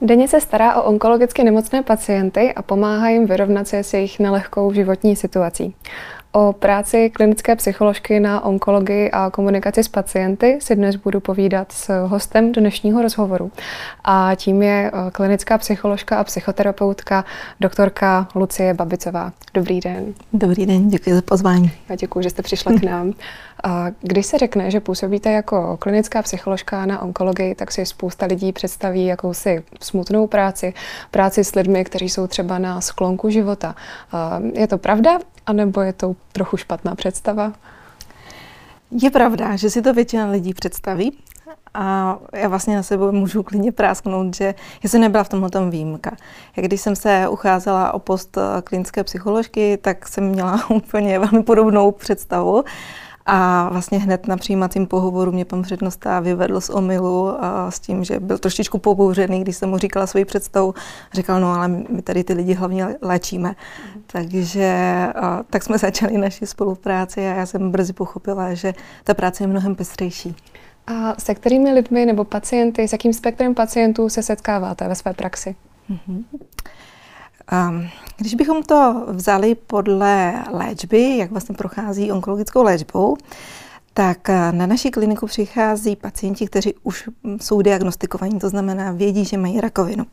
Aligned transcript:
Denně 0.00 0.28
se 0.28 0.40
stará 0.40 0.74
o 0.74 0.82
onkologicky 0.82 1.44
nemocné 1.44 1.82
pacienty 1.82 2.54
a 2.54 2.62
pomáhá 2.62 3.08
jim 3.08 3.26
vyrovnat 3.26 3.68
se 3.68 3.78
s 3.78 3.94
jejich 3.94 4.18
nelehkou 4.18 4.72
životní 4.72 5.16
situací. 5.16 5.74
O 6.36 6.52
práci 6.52 7.10
klinické 7.10 7.56
psycholožky 7.56 8.20
na 8.20 8.44
onkologii 8.44 9.10
a 9.10 9.30
komunikaci 9.30 9.84
s 9.84 9.88
pacienty 9.88 10.58
si 10.62 10.76
dnes 10.76 10.96
budu 10.96 11.20
povídat 11.20 11.72
s 11.72 12.06
hostem 12.06 12.52
dnešního 12.52 13.02
rozhovoru. 13.02 13.52
A 14.04 14.34
tím 14.36 14.62
je 14.62 14.90
eh, 14.94 15.10
klinická 15.10 15.58
psycholožka 15.58 16.16
a 16.16 16.24
psychoterapeutka 16.24 17.24
doktorka 17.60 18.28
Lucie 18.34 18.74
Babicová. 18.74 19.32
Dobrý 19.54 19.80
den. 19.80 20.14
Dobrý 20.32 20.66
den, 20.66 20.88
děkuji 20.88 21.14
za 21.14 21.22
pozvání. 21.22 21.70
Já 21.88 21.96
děkuji, 21.96 22.22
že 22.22 22.30
jste 22.30 22.42
přišla 22.42 22.72
k 22.72 22.82
nám. 22.82 23.12
A 23.64 23.86
když 24.00 24.26
se 24.26 24.38
řekne, 24.38 24.70
že 24.70 24.80
působíte 24.80 25.32
jako 25.32 25.76
klinická 25.76 26.22
psycholožka 26.22 26.86
na 26.86 27.02
onkologii, 27.02 27.54
tak 27.54 27.72
si 27.72 27.86
spousta 27.86 28.26
lidí 28.26 28.52
představí 28.52 29.06
jakousi 29.06 29.62
smutnou 29.80 30.26
práci, 30.26 30.74
práci 31.10 31.44
s 31.44 31.54
lidmi, 31.54 31.84
kteří 31.84 32.08
jsou 32.08 32.26
třeba 32.26 32.58
na 32.58 32.80
sklonku 32.80 33.30
života. 33.30 33.74
Je 34.54 34.66
to 34.66 34.78
pravda, 34.78 35.18
anebo 35.46 35.80
je 35.80 35.92
to 35.92 36.16
trochu 36.32 36.56
špatná 36.56 36.94
představa? 36.94 37.52
Je 38.90 39.10
pravda, 39.10 39.56
že 39.56 39.70
si 39.70 39.82
to 39.82 39.94
většina 39.94 40.30
lidí 40.30 40.54
představí. 40.54 41.18
A 41.74 42.18
já 42.32 42.48
vlastně 42.48 42.76
na 42.76 42.82
sebe 42.82 43.12
můžu 43.12 43.42
klidně 43.42 43.72
prásknout, 43.72 44.36
že 44.36 44.54
já 44.82 44.88
jsem 44.88 45.00
nebyla 45.00 45.24
v 45.24 45.28
tomhle 45.28 45.50
tom 45.50 45.70
výjimka. 45.70 46.16
Jak 46.56 46.66
když 46.66 46.80
jsem 46.80 46.96
se 46.96 47.28
ucházela 47.28 47.94
o 47.94 47.98
post 47.98 48.38
klinické 48.64 49.04
psycholožky, 49.04 49.78
tak 49.82 50.08
jsem 50.08 50.24
měla 50.28 50.60
úplně 50.70 51.18
velmi 51.18 51.42
podobnou 51.42 51.92
představu. 51.92 52.64
A 53.26 53.68
vlastně 53.72 53.98
hned 53.98 54.26
na 54.26 54.36
přijímacím 54.36 54.86
pohovoru 54.86 55.32
mě 55.32 55.44
pan 55.44 55.62
přednosta 55.62 56.20
vyvedl 56.20 56.60
z 56.60 56.70
omilu 56.70 57.44
a 57.44 57.70
s 57.70 57.80
tím, 57.80 58.04
že 58.04 58.20
byl 58.20 58.38
trošičku 58.38 58.78
pobouřený, 58.78 59.40
když 59.40 59.56
jsem 59.56 59.70
mu 59.70 59.78
říkala 59.78 60.06
svoji 60.06 60.24
představu. 60.24 60.74
Říkal, 61.12 61.40
no 61.40 61.52
ale 61.52 61.68
my 61.68 62.02
tady 62.02 62.24
ty 62.24 62.32
lidi 62.32 62.54
hlavně 62.54 62.86
léčíme. 63.02 63.48
Mm. 63.48 64.02
Takže 64.06 64.72
a, 65.14 65.42
tak 65.50 65.62
jsme 65.62 65.78
začali 65.78 66.18
naši 66.18 66.46
spolupráci 66.46 67.20
a 67.20 67.34
já 67.34 67.46
jsem 67.46 67.70
brzy 67.70 67.92
pochopila, 67.92 68.54
že 68.54 68.74
ta 69.04 69.14
práce 69.14 69.44
je 69.44 69.48
mnohem 69.48 69.74
pestřejší. 69.74 70.36
A 70.86 71.14
se 71.20 71.34
kterými 71.34 71.72
lidmi 71.72 72.06
nebo 72.06 72.24
pacienty, 72.24 72.88
s 72.88 72.92
jakým 72.92 73.12
spektrem 73.12 73.54
pacientů 73.54 74.08
se 74.08 74.22
setkáváte 74.22 74.88
ve 74.88 74.94
své 74.94 75.12
praxi? 75.12 75.56
Mm-hmm. 75.90 76.24
Když 78.16 78.34
bychom 78.34 78.62
to 78.62 79.04
vzali 79.08 79.54
podle 79.54 80.44
léčby, 80.50 81.16
jak 81.16 81.30
vlastně 81.30 81.54
prochází 81.54 82.12
onkologickou 82.12 82.62
léčbou, 82.62 83.16
tak 83.94 84.28
eh, 84.28 84.52
na 84.52 84.66
naší 84.66 84.90
kliniku 84.90 85.26
přichází 85.26 85.96
pacienti, 85.96 86.46
kteří 86.46 86.74
už 86.82 87.08
jsou 87.40 87.62
diagnostikovaní, 87.62 88.38
to 88.38 88.48
znamená 88.48 88.92
vědí, 88.92 89.24
že 89.24 89.36
mají 89.36 89.60
rakovinu. 89.60 90.06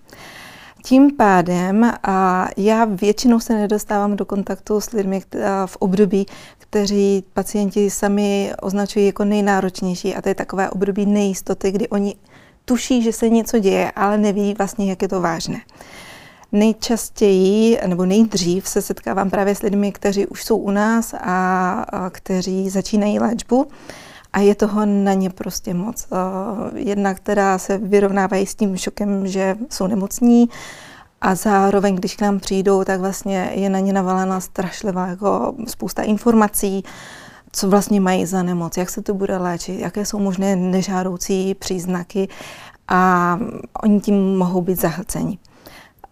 Tím 0.84 1.16
pádem 1.16 1.92
a 2.04 2.48
já 2.58 2.86
většinou 2.86 3.40
se 3.40 3.54
nedostávám 3.54 4.16
do 4.16 4.26
kontaktu 4.26 4.82
s 4.82 4.92
lidmi 4.92 5.22
v 5.66 5.78
období, 5.78 6.26
kteří 6.58 7.24
pacienti 7.34 7.90
sami 7.90 8.54
označují 8.62 9.06
jako 9.06 9.26
nejnáročnější 9.26 10.16
a 10.16 10.22
to 10.22 10.30
je 10.30 10.36
takové 10.36 10.70
období 10.70 11.06
nejistoty, 11.06 11.72
kdy 11.72 11.88
oni 11.88 12.16
tuší, 12.66 13.02
že 13.02 13.14
se 13.14 13.30
něco 13.30 13.60
děje, 13.60 13.92
ale 13.92 14.18
neví 14.18 14.54
vlastně, 14.58 14.90
jak 14.90 15.02
je 15.02 15.08
to 15.08 15.22
vážné. 15.22 15.62
Nejčastěji 16.52 17.80
nebo 17.88 18.06
nejdřív 18.06 18.68
se 18.68 18.82
setkávám 18.82 19.30
právě 19.30 19.56
s 19.56 19.62
lidmi, 19.62 19.92
kteří 19.92 20.28
už 20.28 20.44
jsou 20.44 20.58
u 20.58 20.72
nás 20.72 21.14
a, 21.14 21.72
a 21.90 22.10
kteří 22.10 22.70
začínají 22.70 23.20
léčbu 23.20 23.68
a 24.34 24.40
je 24.40 24.56
toho 24.56 24.86
na 24.86 25.14
ně 25.14 25.30
prostě 25.30 25.74
moc. 25.74 26.08
Jedna, 26.76 27.14
která 27.14 27.58
se 27.58 27.78
vyrovnávají 27.78 28.46
s 28.46 28.56
tím 28.56 28.78
šokem, 28.78 29.28
že 29.28 29.56
jsou 29.70 29.88
nemocní, 29.88 30.50
a 31.22 31.36
zároveň, 31.36 31.96
když 31.96 32.16
k 32.16 32.22
nám 32.22 32.40
přijdou, 32.40 32.84
tak 32.84 33.00
vlastně 33.00 33.52
je 33.54 33.70
na 33.70 33.80
ně 33.80 33.94
navalena 33.94 34.40
strašlivá 34.40 35.08
jako 35.08 35.56
spousta 35.68 36.02
informací, 36.02 36.84
co 37.52 37.70
vlastně 37.70 38.02
mají 38.02 38.26
za 38.26 38.44
nemoc, 38.44 38.78
jak 38.78 38.90
se 38.90 39.02
to 39.02 39.14
bude 39.14 39.38
léčit, 39.38 39.80
jaké 39.80 40.06
jsou 40.06 40.20
možné 40.20 40.56
nežádoucí 40.56 41.56
příznaky 41.56 42.28
a 42.88 43.40
oni 43.84 44.00
tím 44.00 44.38
mohou 44.38 44.62
být 44.62 44.80
zahlceni. 44.80 45.38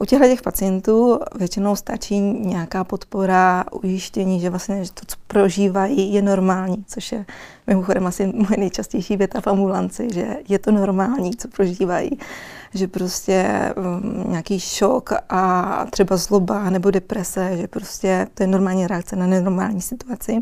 U 0.01 0.05
těchto 0.05 0.25
těch 0.25 0.41
pacientů 0.41 1.19
většinou 1.35 1.75
stačí 1.75 2.19
nějaká 2.19 2.83
podpora, 2.83 3.65
ujištění, 3.71 4.39
že 4.39 4.49
vlastně 4.49 4.85
že 4.85 4.91
to, 4.91 5.01
co 5.07 5.17
prožívají, 5.27 6.13
je 6.13 6.21
normální, 6.21 6.85
což 6.87 7.11
je 7.11 7.25
mimochodem 7.67 8.07
asi 8.07 8.25
moje 8.25 8.57
nejčastější 8.57 9.17
věta 9.17 9.41
v 9.41 9.47
ambulanci, 9.47 10.07
že 10.13 10.37
je 10.47 10.59
to 10.59 10.71
normální, 10.71 11.35
co 11.35 11.47
prožívají, 11.47 12.19
že 12.73 12.87
prostě 12.87 13.45
um, 13.77 14.31
nějaký 14.31 14.59
šok 14.59 15.13
a 15.29 15.85
třeba 15.89 16.17
zloba 16.17 16.69
nebo 16.69 16.91
deprese, 16.91 17.57
že 17.57 17.67
prostě 17.67 18.27
to 18.33 18.43
je 18.43 18.47
normální 18.47 18.87
reakce 18.87 19.15
na 19.15 19.27
nenormální 19.27 19.81
situaci. 19.81 20.37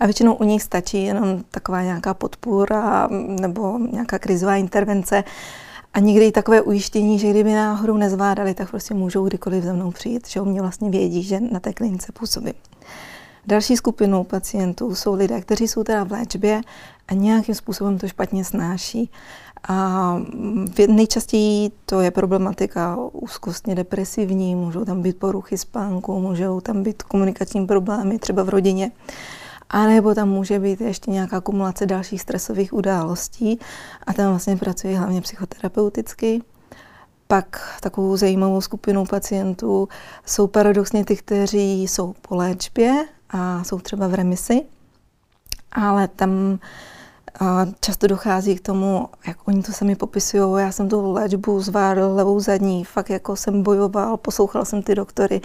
A 0.00 0.04
většinou 0.04 0.34
u 0.34 0.44
nich 0.44 0.62
stačí 0.62 1.04
jenom 1.04 1.42
taková 1.50 1.82
nějaká 1.82 2.14
podpora 2.14 3.08
nebo 3.40 3.78
nějaká 3.78 4.18
krizová 4.18 4.56
intervence, 4.56 5.24
a 5.94 6.00
někdy 6.00 6.26
i 6.26 6.32
takové 6.32 6.62
ujištění, 6.62 7.18
že 7.18 7.30
kdyby 7.30 7.52
náhodou 7.52 7.96
nezvládali, 7.96 8.54
tak 8.54 8.70
prostě 8.70 8.94
můžou 8.94 9.24
kdykoliv 9.24 9.64
za 9.64 9.72
mnou 9.72 9.90
přijít, 9.90 10.28
že 10.28 10.40
o 10.40 10.44
mě 10.44 10.60
vlastně 10.60 10.90
vědí, 10.90 11.22
že 11.22 11.40
na 11.40 11.60
té 11.60 11.72
klinice 11.72 12.12
působím. 12.12 12.54
Další 13.46 13.76
skupinou 13.76 14.24
pacientů 14.24 14.94
jsou 14.94 15.14
lidé, 15.14 15.40
kteří 15.40 15.68
jsou 15.68 15.84
teda 15.84 16.04
v 16.04 16.12
léčbě 16.12 16.60
a 17.08 17.14
nějakým 17.14 17.54
způsobem 17.54 17.98
to 17.98 18.08
špatně 18.08 18.44
snáší. 18.44 19.10
A 19.68 20.18
nejčastěji 20.88 21.70
to 21.86 22.00
je 22.00 22.10
problematika 22.10 22.98
úzkostně 23.12 23.74
depresivní, 23.74 24.54
můžou 24.54 24.84
tam 24.84 25.02
být 25.02 25.18
poruchy 25.18 25.58
spánku, 25.58 26.20
můžou 26.20 26.60
tam 26.60 26.82
být 26.82 27.02
komunikační 27.02 27.66
problémy 27.66 28.18
třeba 28.18 28.42
v 28.42 28.48
rodině. 28.48 28.90
A 29.74 29.86
nebo 29.86 30.14
tam 30.14 30.28
může 30.28 30.58
být 30.58 30.80
ještě 30.80 31.10
nějaká 31.10 31.40
kumulace 31.40 31.86
dalších 31.86 32.20
stresových 32.20 32.72
událostí 32.72 33.58
a 34.06 34.12
tam 34.12 34.28
vlastně 34.30 34.56
pracuji 34.56 34.94
hlavně 34.94 35.20
psychoterapeuticky. 35.20 36.42
Pak 37.26 37.78
takovou 37.80 38.16
zajímavou 38.16 38.60
skupinou 38.60 39.06
pacientů 39.06 39.88
jsou 40.26 40.46
paradoxně 40.46 41.04
ty, 41.04 41.16
kteří 41.16 41.82
jsou 41.82 42.14
po 42.28 42.36
léčbě 42.36 43.04
a 43.30 43.64
jsou 43.64 43.78
třeba 43.78 44.08
v 44.08 44.14
remisi, 44.14 44.62
ale 45.72 46.08
tam 46.08 46.58
často 47.80 48.06
dochází 48.06 48.56
k 48.56 48.60
tomu, 48.60 49.08
jak 49.26 49.48
oni 49.48 49.62
to 49.62 49.72
sami 49.72 49.96
popisují, 49.96 50.62
já 50.62 50.72
jsem 50.72 50.88
tu 50.88 51.12
léčbu 51.12 51.60
zvládl 51.60 52.14
levou 52.14 52.40
zadní, 52.40 52.84
fakt 52.84 53.10
jako 53.10 53.36
jsem 53.36 53.62
bojoval, 53.62 54.16
poslouchal 54.16 54.64
jsem 54.64 54.82
ty 54.82 54.94
doktory, 54.94 55.40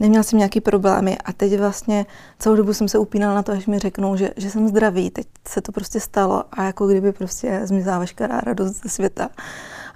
neměl 0.00 0.22
jsem 0.22 0.38
nějaký 0.38 0.60
problémy 0.60 1.18
a 1.24 1.32
teď 1.32 1.58
vlastně 1.58 2.06
celou 2.38 2.56
dobu 2.56 2.74
jsem 2.74 2.88
se 2.88 2.98
upínal 2.98 3.34
na 3.34 3.42
to, 3.42 3.52
až 3.52 3.66
mi 3.66 3.78
řeknou, 3.78 4.16
že, 4.16 4.30
že 4.36 4.50
jsem 4.50 4.68
zdravý, 4.68 5.10
teď 5.10 5.26
se 5.48 5.60
to 5.60 5.72
prostě 5.72 6.00
stalo 6.00 6.44
a 6.52 6.62
jako 6.62 6.86
kdyby 6.86 7.12
prostě 7.12 7.60
zmizela 7.64 7.98
veškerá 7.98 8.40
radost 8.40 8.82
ze 8.82 8.88
světa. 8.88 9.28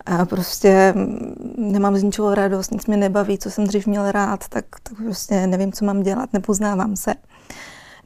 A 0.07 0.25
prostě 0.25 0.95
nemám 1.57 1.97
z 1.97 2.03
ničeho 2.03 2.35
radost, 2.35 2.73
nic 2.73 2.87
mě 2.87 2.97
nebaví, 2.97 3.39
co 3.39 3.51
jsem 3.51 3.67
dřív 3.67 3.87
měl 3.87 4.13
rád, 4.13 4.49
tak, 4.49 4.65
tak 4.83 4.97
prostě 4.97 5.47
nevím, 5.47 5.73
co 5.73 5.85
mám 5.85 6.03
dělat, 6.03 6.33
nepoznávám 6.33 6.97
se 6.97 7.15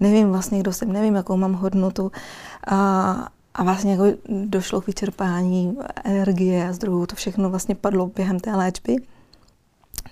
nevím 0.00 0.30
vlastně, 0.30 0.60
kdo 0.60 0.72
jsem, 0.72 0.92
nevím, 0.92 1.14
jakou 1.14 1.36
mám 1.36 1.52
hodnotu. 1.52 2.12
A, 2.66 3.28
a 3.54 3.64
vlastně 3.64 3.92
jako 3.92 4.04
došlo 4.28 4.80
k 4.80 4.86
vyčerpání 4.86 5.78
energie 6.04 6.68
a 6.68 6.72
zdrojů, 6.72 7.06
to 7.06 7.16
všechno 7.16 7.50
vlastně 7.50 7.74
padlo 7.74 8.06
během 8.06 8.40
té 8.40 8.56
léčby. 8.56 8.96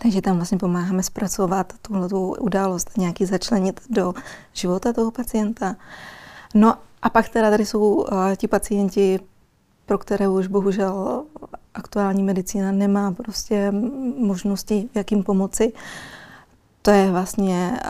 Takže 0.03 0.22
tam 0.22 0.37
vlastně 0.37 0.59
pomáháme 0.59 1.03
zpracovat 1.03 1.72
tuhle 1.82 2.09
událost, 2.41 2.98
nějaký 2.98 3.25
začlenit 3.25 3.81
do 3.91 4.15
života 4.53 4.93
toho 4.93 5.10
pacienta. 5.10 5.77
No 6.54 6.75
a 7.03 7.10
pak 7.10 7.28
teda 7.28 7.50
tady 7.50 7.66
jsou 7.66 7.94
uh, 7.94 8.06
ti 8.37 8.48
pacienti, 8.48 9.21
pro 9.86 9.98
které 9.98 10.28
už 10.28 10.47
bohužel 10.47 11.24
aktuální 11.74 12.22
medicína 12.22 12.72
nemá 12.72 13.12
prostě 13.12 13.72
možnosti, 14.18 14.89
jak 14.95 15.10
jim 15.10 15.22
pomoci. 15.22 15.72
Uh, 15.72 15.80
to 16.88 16.92
je 16.92 17.10
vlastně 17.10 17.80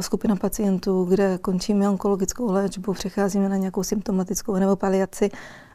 skupina 0.00 0.36
pacientů, 0.36 1.04
kde 1.04 1.38
končíme 1.38 1.88
onkologickou 1.88 2.52
léčbu, 2.52 2.92
přecházíme 2.92 3.48
na 3.48 3.56
nějakou 3.56 3.82
symptomatickou 3.82 4.56
nebo 4.56 4.76
paliaci 4.76 5.30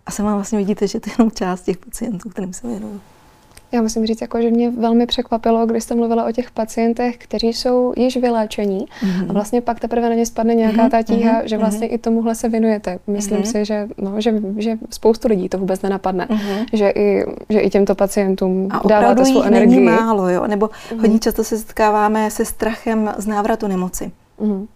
a 0.06 0.12
sama 0.12 0.34
vlastně 0.36 0.58
vidíte, 0.58 0.88
že 0.88 1.00
to 1.00 1.10
je 1.10 1.16
jenom 1.18 1.32
část 1.32 1.62
těch 1.62 1.78
pacientů, 1.78 2.30
kterým 2.30 2.54
se 2.54 2.68
věnuju. 2.68 3.02
Já 3.72 3.82
musím 3.82 4.06
říct, 4.06 4.22
jako, 4.22 4.42
že 4.42 4.50
mě 4.50 4.70
velmi 4.72 5.06
překvapilo, 5.06 5.66
když 5.66 5.84
jste 5.84 5.96
mluvila 5.96 6.26
o 6.26 6.32
těch 6.32 6.52
pacientech, 6.52 7.18
kteří 7.18 7.48
jsou 7.48 7.94
již 7.98 8.18
vyléčení 8.18 8.86
mm-hmm. 8.86 9.30
a 9.30 9.34
vlastně 9.34 9.62
pak 9.62 9.80
teprve 9.80 10.10
na 10.10 10.16
ně 10.16 10.26
spadne 10.26 10.56
nějaká 10.56 10.82
mhm, 10.82 10.92
ta 10.92 11.04
tíha, 11.04 11.42
mm-hmm. 11.42 11.46
že 11.46 11.58
vlastně 11.58 11.88
mm-hmm. 11.88 11.94
i 11.94 11.98
tomuhle 11.98 12.36
se 12.36 12.50
věnujete. 12.50 13.00
Myslím 13.08 13.42
mm-hmm. 13.42 13.52
si, 13.52 13.66
že, 13.66 13.88
no, 13.98 14.22
že, 14.22 14.34
že 14.58 14.78
spoustu 14.90 15.28
lidí 15.28 15.50
to 15.50 15.58
vůbec 15.58 15.82
nenapadne, 15.82 16.28
mm-hmm. 16.30 16.66
že, 16.74 16.90
i, 16.90 17.26
že 17.50 17.60
i 17.60 17.70
těmto 17.70 17.96
pacientům 17.96 18.68
a 18.72 18.88
dáváte 18.88 19.26
svou 19.26 19.42
energii. 19.42 19.76
Není 19.76 19.86
málo, 19.86 20.30
jo? 20.30 20.48
nebo 20.48 20.66
mm-hmm. 20.66 21.02
hodně 21.02 21.20
často 21.20 21.44
se 21.44 21.58
setkáváme 21.58 22.32
se 22.32 22.46
strachem 22.46 23.14
z 23.18 23.28
návratu 23.28 23.68
nemoci, 23.68 24.12
mm-hmm. 24.40 24.68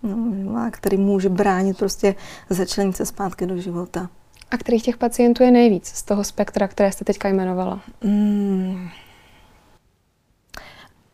no, 0.44 0.69
který 0.71 0.97
může 0.97 1.30
bránit 1.30 1.77
prostě 1.77 2.15
začlenit 2.50 2.95
se 2.95 3.06
zpátky 3.06 3.45
do 3.45 3.57
života. 3.57 4.09
A 4.51 4.57
kterých 4.57 4.83
těch 4.83 4.97
pacientů 4.97 5.43
je 5.43 5.51
nejvíc 5.51 5.87
z 5.87 6.03
toho 6.03 6.23
spektra, 6.23 6.67
které 6.67 6.91
jste 6.91 7.05
teďka 7.05 7.27
jmenovala? 7.27 7.81
Mm, 8.03 8.89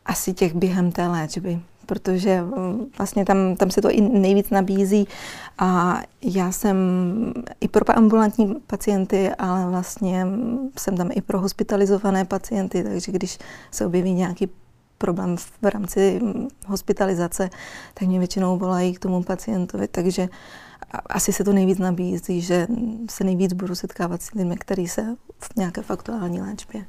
asi 0.05 0.33
těch 0.33 0.55
během 0.55 0.91
té 0.91 1.07
léčby, 1.07 1.59
protože 1.85 2.41
mm, 2.41 2.85
vlastně 2.97 3.25
tam, 3.25 3.55
tam 3.55 3.71
se 3.71 3.81
to 3.81 3.91
i 3.91 4.01
nejvíc 4.01 4.49
nabízí. 4.49 5.07
A 5.57 6.01
já 6.21 6.51
jsem 6.51 6.77
i 7.61 7.67
pro 7.67 7.97
ambulantní 7.97 8.55
pacienty, 8.67 9.29
ale 9.29 9.69
vlastně 9.69 10.25
jsem 10.77 10.97
tam 10.97 11.09
i 11.13 11.21
pro 11.21 11.39
hospitalizované 11.39 12.25
pacienty, 12.25 12.83
takže 12.83 13.11
když 13.11 13.37
se 13.71 13.85
objeví 13.85 14.13
nějaký 14.13 14.49
problém 14.97 15.37
v 15.37 15.65
rámci 15.65 16.21
hospitalizace, 16.67 17.49
tak 17.93 18.07
mě 18.07 18.19
většinou 18.19 18.57
volají 18.57 18.93
k 18.93 18.99
tomu 18.99 19.23
pacientovi, 19.23 19.87
takže 19.87 20.29
asi 20.95 21.33
se 21.33 21.43
to 21.43 21.53
nejvíc 21.53 21.77
nabízí, 21.77 22.41
že 22.41 22.67
se 23.09 23.23
nejvíc 23.23 23.53
budu 23.53 23.75
setkávat 23.75 24.21
s 24.21 24.31
lidmi, 24.31 24.55
kteří 24.57 24.87
se 24.87 25.15
v 25.39 25.55
nějaké 25.55 25.81
faktuální 25.81 26.41
léčbě. 26.41 26.85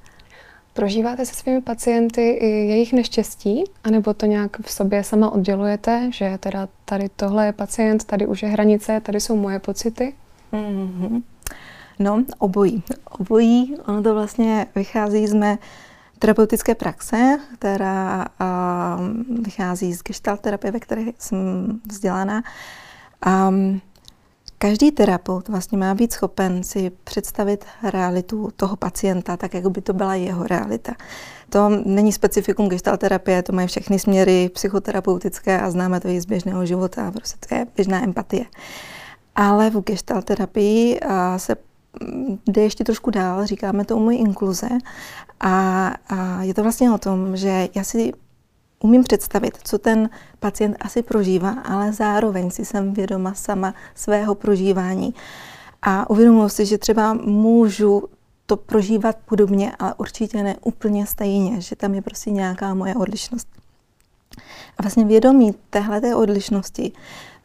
Prožíváte 0.73 1.26
se 1.26 1.35
svými 1.35 1.61
pacienty 1.61 2.31
i 2.31 2.47
jejich 2.47 2.93
neštěstí, 2.93 3.64
anebo 3.85 4.14
to 4.14 4.26
nějak 4.26 4.56
v 4.62 4.70
sobě 4.70 5.05
sama 5.05 5.31
oddělujete, 5.31 6.11
že 6.12 6.38
teda 6.41 6.69
tady 6.85 7.08
tohle 7.17 7.47
je 7.47 7.53
pacient, 7.53 8.05
tady 8.05 8.26
už 8.26 8.43
je 8.43 8.49
hranice, 8.49 9.00
tady 9.00 9.20
jsou 9.20 9.37
moje 9.37 9.58
pocity? 9.58 10.14
Mm-hmm. 10.53 11.23
No, 11.99 12.25
obojí. 12.38 12.82
Obojí, 13.11 13.76
ono 13.87 14.03
to 14.03 14.14
vlastně 14.14 14.67
vychází 14.75 15.26
z 15.26 15.35
mé 15.35 15.58
terapeutické 16.19 16.75
praxe, 16.75 17.38
která 17.55 18.26
uh, 18.41 19.43
vychází 19.44 19.94
z 19.94 20.03
gestalt 20.03 20.41
terapie, 20.41 20.73
ve 20.73 20.81
které 20.81 21.03
jsem 21.19 21.37
vzdělaná. 21.91 22.43
Um, 23.26 23.81
Každý 24.67 24.91
terapeut 24.91 25.49
vlastně 25.49 25.79
má 25.79 25.95
být 25.95 26.13
schopen 26.13 26.63
si 26.63 26.91
představit 27.05 27.65
realitu 27.83 28.49
toho 28.57 28.77
pacienta, 28.77 29.37
tak 29.37 29.55
jak 29.55 29.67
by 29.67 29.81
to 29.81 29.93
byla 29.93 30.15
jeho 30.15 30.47
realita. 30.47 30.93
To 31.49 31.69
není 31.69 32.13
specifikum 32.13 32.69
gestalterapie, 32.69 33.43
to 33.43 33.53
mají 33.53 33.69
všechny 33.69 33.99
směry 33.99 34.51
psychoterapeutické 34.55 35.61
a 35.61 35.71
známe 35.71 36.01
to 36.01 36.09
i 36.09 36.21
z 36.21 36.27
běžného 36.27 36.67
života, 36.67 37.11
prostě 37.11 37.37
to 37.49 37.55
je 37.55 37.67
běžná 37.77 38.03
empatie. 38.03 38.45
Ale 39.37 39.71
v 39.71 39.81
gestalterapii 39.81 41.01
se 41.37 41.57
mm, 42.03 42.39
jde 42.49 42.63
ještě 42.63 42.85
trošku 42.85 43.11
dál, 43.11 43.47
říkáme 43.47 43.85
tomu 43.85 44.11
inkluze. 44.11 44.69
A, 45.41 45.87
a 46.09 46.43
je 46.43 46.55
to 46.55 46.63
vlastně 46.63 46.91
o 46.91 46.99
tom, 46.99 47.37
že 47.37 47.69
já 47.75 47.85
si 47.85 48.13
umím 48.81 49.05
představit, 49.05 49.58
co 49.64 49.78
ten 49.78 50.11
pacient 50.40 50.76
asi 50.81 51.02
prožívá, 51.02 51.50
ale 51.50 51.93
zároveň 51.93 52.50
si 52.50 52.64
jsem 52.64 52.93
vědoma 52.93 53.34
sama 53.34 53.75
svého 53.94 54.34
prožívání. 54.34 55.14
A 55.82 56.11
uvědomuji 56.11 56.49
si, 56.49 56.67
že 56.67 56.78
třeba 56.78 57.14
můžu 57.14 58.02
to 58.46 58.56
prožívat 58.56 59.17
podobně, 59.25 59.73
ale 59.78 59.94
určitě 59.94 60.43
ne 60.43 60.56
úplně 60.64 61.06
stejně, 61.06 61.61
že 61.61 61.76
tam 61.76 61.94
je 61.94 62.02
prostě 62.02 62.31
nějaká 62.31 62.75
moje 62.75 62.94
odlišnost. 62.94 63.49
A 64.79 64.82
vlastně 64.82 65.05
vědomí 65.05 65.55
téhle 65.70 66.14
odlišnosti 66.14 66.93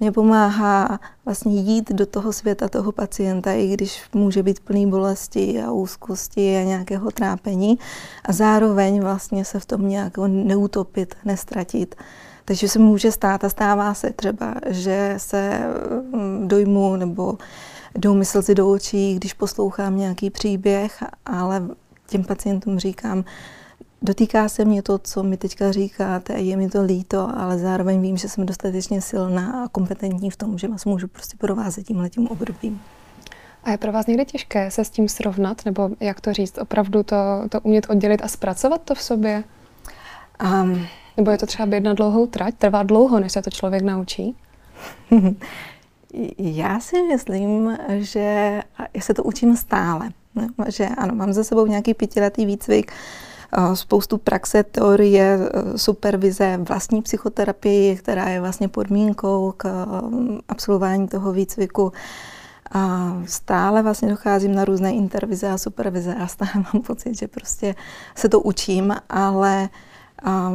mě 0.02 0.12
pomáhá 0.12 1.00
vlastně 1.26 1.62
jít 1.62 1.92
do 1.92 2.06
toho 2.06 2.34
světa 2.34 2.70
toho 2.70 2.92
pacienta, 2.92 3.52
i 3.52 3.68
když 3.68 4.04
může 4.14 4.44
být 4.44 4.60
plný 4.60 4.88
bolesti 4.88 5.62
a 5.62 5.72
úzkosti 5.72 6.58
a 6.58 6.64
nějakého 6.64 7.12
trápení 7.12 7.80
a 8.26 8.34
zároveň 8.34 9.02
vlastně 9.02 9.46
se 9.46 9.60
v 9.60 9.66
tom 9.66 9.90
nějak 9.90 10.18
neutopit, 10.28 11.16
nestratit. 11.26 11.96
Takže 12.46 12.70
se 12.70 12.80
může 12.80 13.12
stát 13.12 13.44
a 13.44 13.50
stává 13.50 13.94
se 13.94 14.10
třeba, 14.10 14.56
že 14.68 15.14
se 15.18 15.60
mm, 16.14 16.48
dojmu 16.48 16.96
nebo 16.96 17.38
jdou 17.96 18.14
myslci 18.14 18.56
do 18.56 18.70
očí, 18.70 19.16
když 19.16 19.34
poslouchám 19.34 19.98
nějaký 19.98 20.30
příběh, 20.30 21.04
ale 21.26 21.64
těm 22.08 22.24
pacientům 22.24 22.80
říkám, 22.80 23.24
Dotýká 24.04 24.50
se 24.50 24.66
mě 24.66 24.82
to, 24.82 24.98
co 24.98 25.24
mi 25.24 25.38
teďka 25.38 25.72
říkáte, 25.72 26.34
je 26.34 26.58
mi 26.58 26.70
to 26.70 26.84
líto, 26.84 27.30
ale 27.38 27.58
zároveň 27.58 28.02
vím, 28.02 28.18
že 28.18 28.30
jsem 28.30 28.46
dostatečně 28.46 29.02
silná 29.02 29.64
a 29.64 29.68
kompetentní 29.68 30.30
v 30.30 30.36
tom, 30.36 30.58
že 30.58 30.68
vás 30.68 30.86
můžu 30.86 31.08
prostě 31.08 31.38
provázet 31.38 31.88
tímhletím 31.88 32.28
obdobím. 32.28 32.82
A 33.64 33.72
je 33.72 33.78
pro 33.78 33.92
vás 33.92 34.08
někdy 34.08 34.26
těžké 34.26 34.72
se 34.72 34.86
s 34.86 34.90
tím 34.90 35.10
srovnat, 35.10 35.66
nebo 35.66 35.90
jak 36.00 36.22
to 36.22 36.34
říct, 36.34 36.58
opravdu 36.58 37.04
to, 37.04 37.16
to 37.50 37.62
umět 37.62 37.90
oddělit 37.90 38.22
a 38.24 38.28
zpracovat 38.28 38.82
to 38.82 38.96
v 38.96 39.02
sobě? 39.02 39.44
Um, 40.44 40.88
nebo 41.18 41.32
je 41.32 41.38
to 41.38 41.46
třeba 41.46 41.66
být 41.66 41.84
na 41.84 41.94
dlouhou 41.94 42.28
trať, 42.28 42.56
trvá 42.56 42.84
dlouho, 42.84 43.20
než 43.20 43.32
se 43.32 43.42
to 43.42 43.50
člověk 43.50 43.84
naučí? 43.84 44.36
Já 46.38 46.80
si 46.80 47.04
myslím, 47.04 47.78
že 47.90 48.62
se 49.00 49.14
to 49.14 49.24
učím 49.24 49.58
stále. 49.58 50.10
Že 50.68 50.88
ano, 50.88 51.16
mám 51.16 51.34
za 51.34 51.44
sebou 51.44 51.66
nějaký 51.66 51.94
pětiletý 51.94 52.46
výcvik, 52.46 52.92
spoustu 53.74 54.18
praxe, 54.18 54.64
teorie, 54.64 55.40
e, 55.40 55.78
supervize, 55.78 56.58
vlastní 56.58 57.02
psychoterapii, 57.02 57.96
která 57.96 58.30
je 58.30 58.42
vlastně 58.42 58.68
podmínkou 58.68 59.54
k 59.58 59.66
e, 59.66 59.72
absolvování 60.50 61.08
toho 61.08 61.32
výcviku. 61.32 61.92
A 62.72 63.14
stále 63.26 63.84
vlastně 63.84 64.10
docházím 64.10 64.56
na 64.56 64.66
různé 64.66 64.92
intervize 64.92 65.50
a 65.50 65.58
supervize 65.58 66.16
a 66.16 66.28
stále 66.28 66.52
mám 66.56 66.84
pocit, 66.88 67.18
že 67.18 67.28
prostě 67.28 67.76
se 68.16 68.30
to 68.30 68.40
učím, 68.40 68.96
ale 69.10 69.70
a 70.24 70.54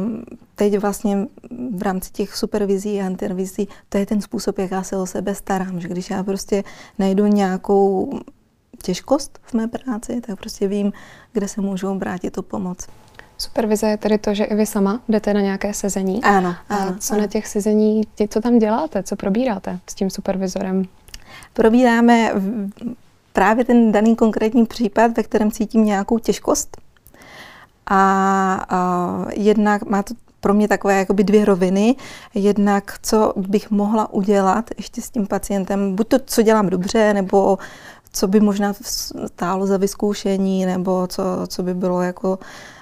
teď 0.55 0.79
vlastně 0.79 1.27
v 1.75 1.81
rámci 1.81 2.11
těch 2.11 2.35
supervizí 2.35 3.01
a 3.01 3.07
intervizí, 3.07 3.67
to 3.89 3.97
je 3.97 4.05
ten 4.05 4.21
způsob, 4.21 4.59
jak 4.59 4.71
já 4.71 4.83
se 4.83 4.97
o 4.97 5.05
sebe 5.05 5.35
starám, 5.35 5.79
že 5.79 5.87
když 5.87 6.09
já 6.09 6.23
prostě 6.23 6.63
najdu 6.99 7.27
nějakou 7.27 8.19
těžkost 8.83 9.39
v 9.41 9.53
mé 9.53 9.67
práci, 9.67 10.21
tak 10.21 10.39
prostě 10.39 10.67
vím, 10.67 10.93
kde 11.33 11.47
se 11.47 11.61
můžu 11.61 11.91
obrátit 11.91 12.37
o 12.37 12.41
pomoc. 12.41 12.87
Supervize 13.37 13.87
je 13.87 13.97
tedy 13.97 14.17
to, 14.17 14.33
že 14.33 14.43
i 14.43 14.55
vy 14.55 14.65
sama 14.65 15.01
jdete 15.09 15.33
na 15.33 15.41
nějaké 15.41 15.73
sezení. 15.73 16.23
Ano. 16.23 16.55
A 16.69 16.75
ano, 16.75 16.95
co 16.99 17.13
ano. 17.13 17.21
na 17.21 17.27
těch 17.27 17.47
sezení, 17.47 18.01
co 18.29 18.41
tam 18.41 18.59
děláte, 18.59 19.03
co 19.03 19.15
probíráte 19.15 19.79
s 19.89 19.95
tím 19.95 20.09
supervizorem? 20.09 20.83
Probíráme 21.53 22.31
právě 23.33 23.65
ten 23.65 23.91
daný 23.91 24.15
konkrétní 24.15 24.65
případ, 24.65 25.17
ve 25.17 25.23
kterém 25.23 25.51
cítím 25.51 25.85
nějakou 25.85 26.19
těžkost. 26.19 26.77
A, 27.87 28.65
a 28.69 29.25
jednak 29.33 29.83
má 29.83 30.03
to 30.03 30.13
pro 30.39 30.53
mě 30.53 30.67
takové 30.67 30.99
jakoby 30.99 31.23
dvě 31.23 31.45
roviny. 31.45 31.95
Jednak, 32.33 32.99
co 33.01 33.33
bych 33.35 33.71
mohla 33.71 34.13
udělat 34.13 34.69
ještě 34.77 35.01
s 35.01 35.09
tím 35.09 35.27
pacientem, 35.27 35.95
buď 35.95 36.07
to, 36.07 36.19
co 36.25 36.41
dělám 36.41 36.69
dobře, 36.69 37.13
nebo 37.13 37.57
co 38.11 38.27
by 38.27 38.39
možná 38.39 38.73
stálo 39.25 39.67
za 39.67 39.77
vyzkoušení, 39.77 40.65
nebo 40.65 41.07
co, 41.07 41.23
co 41.47 41.63
by 41.63 41.73
bylo 41.73 42.01
jako 42.01 42.39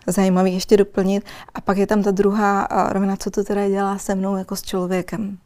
zajímavé 0.07 0.49
ještě 0.49 0.77
doplnit. 0.77 1.23
A 1.55 1.61
pak 1.61 1.77
je 1.77 1.87
tam 1.87 2.03
ta 2.03 2.11
druhá 2.11 2.67
rovina, 2.89 3.15
co 3.17 3.31
to 3.31 3.43
teda 3.43 3.69
dělá 3.69 3.97
se 3.97 4.15
mnou 4.15 4.35
jako 4.35 4.55
s 4.55 4.61
člověkem. 4.61 5.37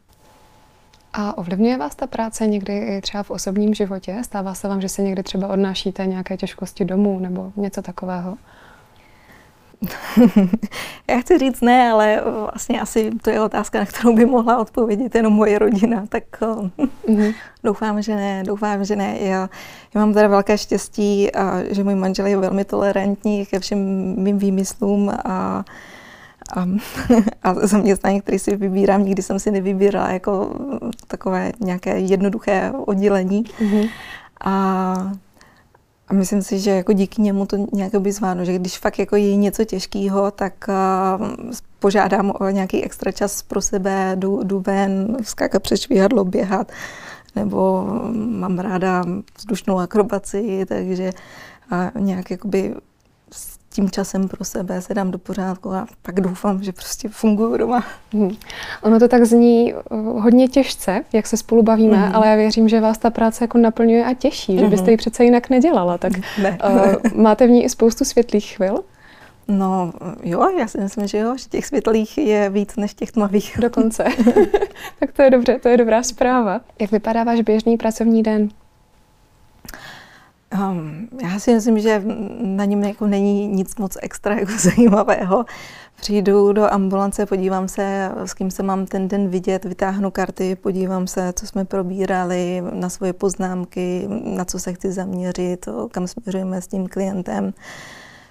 A 1.12 1.38
ovlivňuje 1.38 1.78
vás 1.78 1.94
ta 1.94 2.06
práce 2.06 2.46
někdy 2.46 2.78
i 2.78 3.00
třeba 3.00 3.22
v 3.22 3.30
osobním 3.30 3.74
životě? 3.74 4.20
Stává 4.24 4.54
se 4.54 4.68
vám, 4.68 4.80
že 4.80 4.88
se 4.88 5.02
někdy 5.02 5.22
třeba 5.22 5.48
odnášíte 5.48 6.06
nějaké 6.06 6.36
těžkosti 6.36 6.84
domů 6.84 7.18
nebo 7.18 7.52
něco 7.56 7.82
takového? 7.82 8.36
Já 11.10 11.20
chci 11.20 11.38
říct 11.38 11.60
ne, 11.60 11.90
ale 11.90 12.22
vlastně 12.24 12.80
asi 12.80 13.10
to 13.22 13.30
je 13.30 13.40
otázka, 13.40 13.78
na 13.78 13.86
kterou 13.86 14.16
by 14.16 14.26
mohla 14.26 14.58
odpovědět 14.58 15.14
jenom 15.14 15.32
moje 15.32 15.58
rodina, 15.58 16.04
tak 16.08 16.24
mm-hmm. 16.40 17.34
doufám, 17.64 18.02
že 18.02 18.16
ne, 18.16 18.42
doufám, 18.46 18.84
že 18.84 18.96
ne. 18.96 19.16
Já, 19.20 19.50
já 19.94 20.00
mám 20.00 20.14
teda 20.14 20.28
velké 20.28 20.58
štěstí, 20.58 21.32
a, 21.32 21.62
že 21.70 21.84
můj 21.84 21.94
manžel 21.94 22.26
je 22.26 22.36
velmi 22.36 22.64
tolerantní 22.64 23.46
ke 23.46 23.60
všem 23.60 23.78
mým 24.18 24.38
výmyslům 24.38 25.10
a, 25.10 25.14
a, 25.24 25.64
a 27.42 27.54
zaměstnání, 27.54 28.20
který 28.20 28.38
si 28.38 28.56
vybírám, 28.56 29.04
nikdy 29.04 29.22
jsem 29.22 29.38
si 29.38 29.50
nevybírala 29.50 30.10
jako 30.10 30.50
takové 31.06 31.52
nějaké 31.60 31.98
jednoduché 31.98 32.72
oddělení. 32.86 33.44
Mm-hmm. 33.44 33.88
A 34.44 35.12
a 36.10 36.14
myslím 36.14 36.42
si, 36.42 36.58
že 36.58 36.70
jako 36.70 36.92
díky 36.92 37.22
němu 37.22 37.46
to 37.46 37.56
nějak 37.72 37.96
by 37.96 38.12
zváno, 38.12 38.44
že 38.44 38.54
když 38.54 38.78
fakt 38.78 38.98
jako 38.98 39.16
je 39.16 39.36
něco 39.36 39.64
těžkého, 39.64 40.30
tak 40.30 40.68
uh, 40.68 41.26
požádám 41.78 42.32
o 42.40 42.48
nějaký 42.48 42.84
extra 42.84 43.12
čas 43.12 43.42
pro 43.42 43.62
sebe, 43.62 44.12
jdu, 44.14 44.42
jdu 44.42 44.60
ven, 44.60 45.16
skákat 45.22 45.62
přes 45.62 45.80
švihadlo, 45.80 46.24
běhat, 46.24 46.72
nebo 47.36 47.86
mám 48.12 48.58
ráda 48.58 49.04
vzdušnou 49.38 49.78
akrobaci, 49.78 50.64
takže 50.68 51.12
uh, 51.72 52.02
nějak 52.02 52.30
jakoby 52.30 52.74
tím 53.72 53.90
časem 53.90 54.28
pro 54.28 54.44
sebe 54.44 54.82
se 54.82 54.94
dám 54.94 55.10
do 55.10 55.18
pořádku 55.18 55.72
a 55.72 55.86
pak 56.02 56.20
doufám, 56.20 56.62
že 56.62 56.72
prostě 56.72 57.08
funguju 57.08 57.56
doma. 57.56 57.84
Hmm. 58.12 58.30
Ono 58.82 58.98
to 58.98 59.08
tak 59.08 59.24
zní 59.24 59.74
eh, 59.74 59.78
hodně 59.96 60.48
těžce, 60.48 61.04
jak 61.12 61.26
se 61.26 61.36
spolu 61.36 61.62
bavíme, 61.62 61.96
hmm. 61.96 62.16
ale 62.16 62.28
já 62.28 62.36
věřím, 62.36 62.68
že 62.68 62.80
vás 62.80 62.98
ta 62.98 63.10
práce 63.10 63.44
jako 63.44 63.58
naplňuje 63.58 64.04
a 64.04 64.14
těší, 64.14 64.52
hmm. 64.52 64.64
že 64.64 64.70
byste 64.70 64.90
ji 64.90 64.96
přece 64.96 65.24
jinak 65.24 65.50
nedělala. 65.50 65.98
Tak 65.98 66.12
ne. 66.42 66.58
uh, 66.70 66.94
máte 67.14 67.46
v 67.46 67.50
ní 67.50 67.64
i 67.64 67.68
spoustu 67.68 68.04
světlých 68.04 68.56
chvil? 68.56 68.84
No 69.48 69.92
jo, 70.22 70.48
já 70.58 70.66
si 70.66 70.80
myslím, 70.80 71.06
že 71.06 71.18
jo, 71.18 71.36
že 71.36 71.44
těch 71.48 71.66
světlých 71.66 72.18
je 72.18 72.50
víc 72.50 72.76
než 72.76 72.94
těch 72.94 73.12
tmavých. 73.12 73.58
Dokonce. 73.60 74.04
tak 75.00 75.12
to 75.12 75.22
je 75.22 75.30
dobře, 75.30 75.58
to 75.62 75.68
je 75.68 75.76
dobrá 75.76 76.02
zpráva. 76.02 76.60
Jak 76.80 76.90
vypadá 76.90 77.24
váš 77.24 77.40
běžný 77.40 77.76
pracovní 77.76 78.22
den? 78.22 78.48
Um, 80.54 81.08
já 81.22 81.38
si 81.38 81.54
myslím, 81.54 81.78
že 81.78 82.02
na 82.40 82.64
něm 82.64 82.82
jako 82.82 83.06
není 83.06 83.48
nic 83.48 83.76
moc 83.76 83.96
extra 84.02 84.34
jako 84.34 84.52
zajímavého. 84.58 85.44
Přijdu 85.96 86.52
do 86.52 86.72
ambulance, 86.72 87.26
podívám 87.26 87.68
se, 87.68 88.10
s 88.16 88.34
kým 88.34 88.50
se 88.50 88.62
mám 88.62 88.86
ten 88.86 89.08
den 89.08 89.28
vidět, 89.28 89.64
vytáhnu 89.64 90.10
karty, 90.10 90.56
podívám 90.56 91.06
se, 91.06 91.32
co 91.36 91.46
jsme 91.46 91.64
probírali, 91.64 92.62
na 92.72 92.88
svoje 92.88 93.12
poznámky, 93.12 94.08
na 94.24 94.44
co 94.44 94.58
se 94.58 94.72
chci 94.72 94.92
zaměřit, 94.92 95.68
kam 95.90 96.06
směřujeme 96.06 96.62
s 96.62 96.66
tím 96.66 96.88
klientem. 96.88 97.52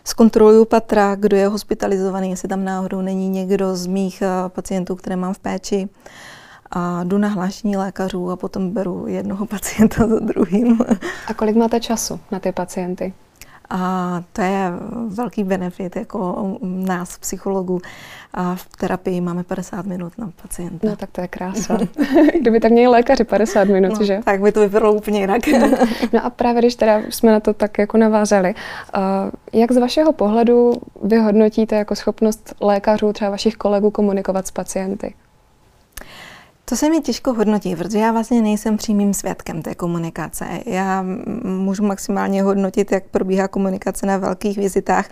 Zkontroluju 0.04 0.66
patra, 0.66 1.16
kdo 1.16 1.38
je 1.38 1.48
hospitalizovaný, 1.48 2.30
jestli 2.30 2.48
tam 2.48 2.64
náhodou 2.64 3.02
není 3.02 3.30
někdo 3.30 3.76
z 3.76 3.88
mých 3.88 4.22
eh, 4.22 4.50
pacientů, 4.50 4.96
které 4.96 5.16
mám 5.16 5.34
v 5.34 5.40
péči. 5.40 5.90
A 6.72 7.04
jdu 7.04 7.18
na 7.18 7.28
hlášení 7.28 7.78
lékařů 7.78 8.32
a 8.32 8.36
potom 8.36 8.72
beru 8.72 9.08
jednoho 9.08 9.46
pacienta 9.56 10.08
za 10.08 10.20
druhým. 10.20 10.80
A 11.28 11.34
kolik 11.34 11.56
máte 11.56 11.80
času 11.80 12.20
na 12.32 12.40
ty 12.40 12.52
pacienty? 12.52 13.14
A 13.72 14.22
to 14.34 14.42
je 14.42 14.72
velký 15.08 15.44
benefit 15.44 15.96
jako 15.96 16.58
nás, 16.62 17.18
psychologů. 17.18 17.80
A 18.34 18.56
v 18.56 18.68
terapii 18.78 19.22
máme 19.22 19.44
50 19.44 19.86
minut 19.86 20.18
na 20.18 20.32
pacienta. 20.42 20.88
No 20.88 20.96
tak 20.96 21.10
to 21.12 21.22
je 21.22 21.28
krása. 21.28 21.78
Kdyby 22.40 22.60
tak 22.60 22.72
měli 22.72 22.88
lékaři 22.88 23.24
50 23.24 23.64
minut, 23.64 24.00
no, 24.00 24.06
že? 24.06 24.20
Tak 24.26 24.42
by 24.42 24.52
to 24.52 24.60
vypadalo 24.60 24.94
úplně 24.94 25.20
jinak. 25.20 25.42
no 26.14 26.26
a 26.26 26.30
právě 26.30 26.62
když 26.62 26.76
teda 26.76 27.02
jsme 27.10 27.32
na 27.32 27.40
to 27.40 27.54
tak 27.54 27.78
jako 27.78 27.98
navázali, 27.98 28.56
jak 29.54 29.72
z 29.72 29.78
vašeho 29.78 30.14
pohledu 30.14 30.74
vy 31.04 31.18
hodnotíte 31.18 31.76
jako 31.76 31.96
schopnost 31.96 32.56
lékařů, 32.62 33.14
třeba 33.14 33.32
vašich 33.32 33.56
kolegů 33.56 33.92
komunikovat 33.92 34.48
s 34.48 34.52
pacienty? 34.52 35.14
To 36.70 36.76
se 36.76 36.90
mi 36.90 37.02
těžko 37.02 37.34
hodnotí, 37.34 37.76
protože 37.76 38.00
já 38.00 38.12
vlastně 38.12 38.42
nejsem 38.42 38.78
přímým 38.78 39.14
svědkem 39.14 39.62
té 39.62 39.76
komunikace. 39.76 40.46
Já 40.66 41.06
můžu 41.44 41.84
maximálně 41.84 42.44
hodnotit, 42.44 42.92
jak 42.92 43.04
probíhá 43.04 43.48
komunikace 43.48 44.06
na 44.06 44.18
velkých 44.18 44.58
vizitách, 44.58 45.10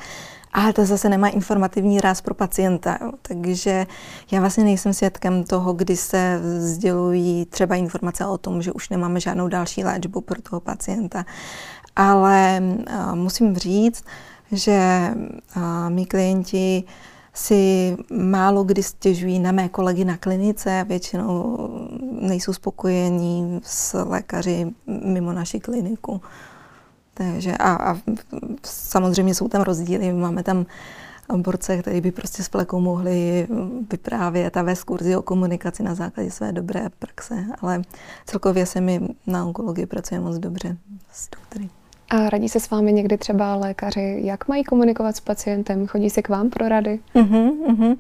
ale 0.54 0.74
to 0.74 0.86
zase 0.86 1.10
nemá 1.10 1.28
informativní 1.28 2.02
ráz 2.02 2.22
pro 2.22 2.34
pacienta. 2.34 2.98
Takže 3.22 3.86
já 4.32 4.40
vlastně 4.40 4.64
nejsem 4.64 4.94
svědkem 4.94 5.44
toho, 5.44 5.74
kdy 5.74 5.98
se 5.98 6.42
sdělují 6.58 7.46
třeba 7.46 7.76
informace 7.76 8.26
o 8.26 8.38
tom, 8.38 8.62
že 8.62 8.72
už 8.72 8.90
nemáme 8.90 9.20
žádnou 9.20 9.48
další 9.48 9.84
léčbu 9.84 10.22
pro 10.22 10.42
toho 10.42 10.60
pacienta. 10.60 11.26
Ale 11.96 12.62
uh, 12.62 13.16
musím 13.16 13.56
říct, 13.56 14.04
že 14.52 15.10
uh, 15.56 15.64
mý 15.90 16.06
klienti 16.06 16.84
si 17.38 17.98
málo 18.12 18.64
kdy 18.64 18.84
stěžují 18.84 19.40
na 19.40 19.52
mé 19.52 19.70
kolegy 19.70 20.06
na 20.06 20.18
klinice, 20.18 20.86
většinou 20.88 21.58
nejsou 22.22 22.54
spokojení 22.54 23.62
s 23.64 24.04
lékaři 24.04 24.74
mimo 24.88 25.34
naši 25.34 25.60
kliniku. 25.60 26.22
Takže 27.14 27.58
a, 27.58 27.92
a 27.92 27.98
samozřejmě 28.64 29.36
jsou 29.36 29.48
tam 29.48 29.62
rozdíly. 29.62 30.14
Máme 30.14 30.44
tam 30.44 30.66
borce, 31.38 31.78
kteří 31.78 32.02
by 32.02 32.12
prostě 32.12 32.44
s 32.44 32.50
plekou 32.50 32.80
mohli 32.80 33.48
vyprávět 33.92 34.58
a 34.58 34.62
vést 34.62 34.84
kurzy 34.84 35.16
o 35.16 35.22
komunikaci 35.22 35.84
na 35.84 35.96
základě 35.96 36.32
své 36.32 36.52
dobré 36.52 36.90
praxe, 37.00 37.46
ale 37.62 37.82
celkově 38.26 38.66
se 38.66 38.82
mi 38.82 39.08
na 39.28 39.46
onkologii 39.46 39.86
pracuje 39.86 40.20
moc 40.20 40.38
dobře 40.38 40.78
s 41.12 41.30
doktory. 41.30 41.70
A 42.10 42.30
radí 42.30 42.50
se 42.50 42.60
s 42.60 42.70
vámi 42.70 42.94
někdy 42.94 43.18
třeba 43.18 43.56
lékaři, 43.56 44.20
jak 44.24 44.48
mají 44.48 44.64
komunikovat 44.64 45.16
s 45.16 45.20
pacientem? 45.20 45.88
Chodí 45.88 46.10
se 46.10 46.22
k 46.22 46.30
vám 46.30 46.50
pro 46.50 46.70
rady? 46.70 47.00
Uh-huh, 47.16 47.52
uh-huh. 47.68 47.98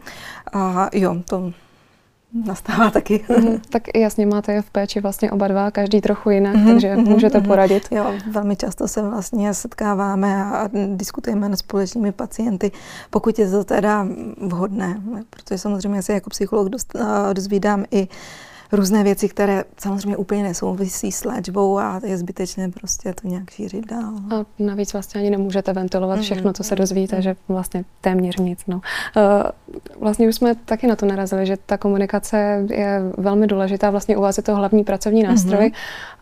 A 0.53 0.89
jo, 0.93 1.15
to 1.29 1.53
nastává 2.45 2.89
taky. 2.91 3.25
Uh-huh. 3.29 3.59
Tak 3.69 3.83
jasně, 3.95 4.25
máte 4.25 4.53
je 4.53 4.61
v 4.61 4.69
péči 4.69 4.99
vlastně 4.99 5.31
oba 5.31 5.47
dva, 5.47 5.71
každý 5.71 6.01
trochu 6.01 6.29
jinak, 6.29 6.55
uh-huh, 6.55 6.65
takže 6.65 6.95
uh-huh, 6.95 7.09
můžete 7.09 7.39
uh-huh. 7.39 7.47
poradit. 7.47 7.87
Jo, 7.91 8.13
velmi 8.31 8.55
často 8.55 8.87
se 8.87 9.01
vlastně 9.01 9.53
setkáváme 9.53 10.43
a 10.43 10.69
diskutujeme 10.95 11.55
s 11.55 11.59
společnými 11.59 12.11
pacienty, 12.11 12.71
pokud 13.09 13.39
je 13.39 13.51
to 13.51 13.63
teda 13.63 14.07
vhodné, 14.37 15.01
protože 15.29 15.57
samozřejmě 15.57 16.01
se 16.01 16.13
jako 16.13 16.29
psycholog 16.29 16.69
dost, 16.69 16.95
dozvídám 17.33 17.85
i 17.91 18.07
různé 18.71 19.03
věci, 19.03 19.29
které 19.29 19.63
samozřejmě 19.77 20.17
úplně 20.17 20.43
nesouvisí 20.43 21.11
s 21.11 21.25
léčbou 21.25 21.79
a 21.79 22.01
je 22.05 22.17
zbytečné 22.17 22.69
prostě 22.69 23.13
to 23.21 23.27
nějak 23.27 23.49
šířit 23.49 23.87
dál. 23.87 24.13
A 24.35 24.45
navíc 24.59 24.93
vlastně 24.93 25.21
ani 25.21 25.29
nemůžete 25.29 25.73
ventilovat 25.73 26.19
všechno, 26.19 26.53
co 26.53 26.63
se 26.63 26.75
mm-hmm. 26.75 26.77
dozvíte, 26.77 27.15
mm. 27.15 27.21
že 27.21 27.35
vlastně 27.47 27.85
téměř 28.01 28.37
nic. 28.37 28.59
No. 28.67 28.81
Vlastně 29.99 30.27
už 30.27 30.35
jsme 30.35 30.55
taky 30.55 30.87
na 30.87 30.95
to 30.95 31.05
narazili, 31.05 31.45
že 31.45 31.57
ta 31.65 31.77
komunikace 31.77 32.65
je 32.69 33.01
velmi 33.17 33.47
důležitá. 33.47 33.89
Vlastně 33.89 34.17
u 34.17 34.21
vás 34.21 34.37
je 34.37 34.43
to 34.43 34.55
hlavní 34.55 34.83
pracovní 34.83 35.23
nástroj. 35.23 35.71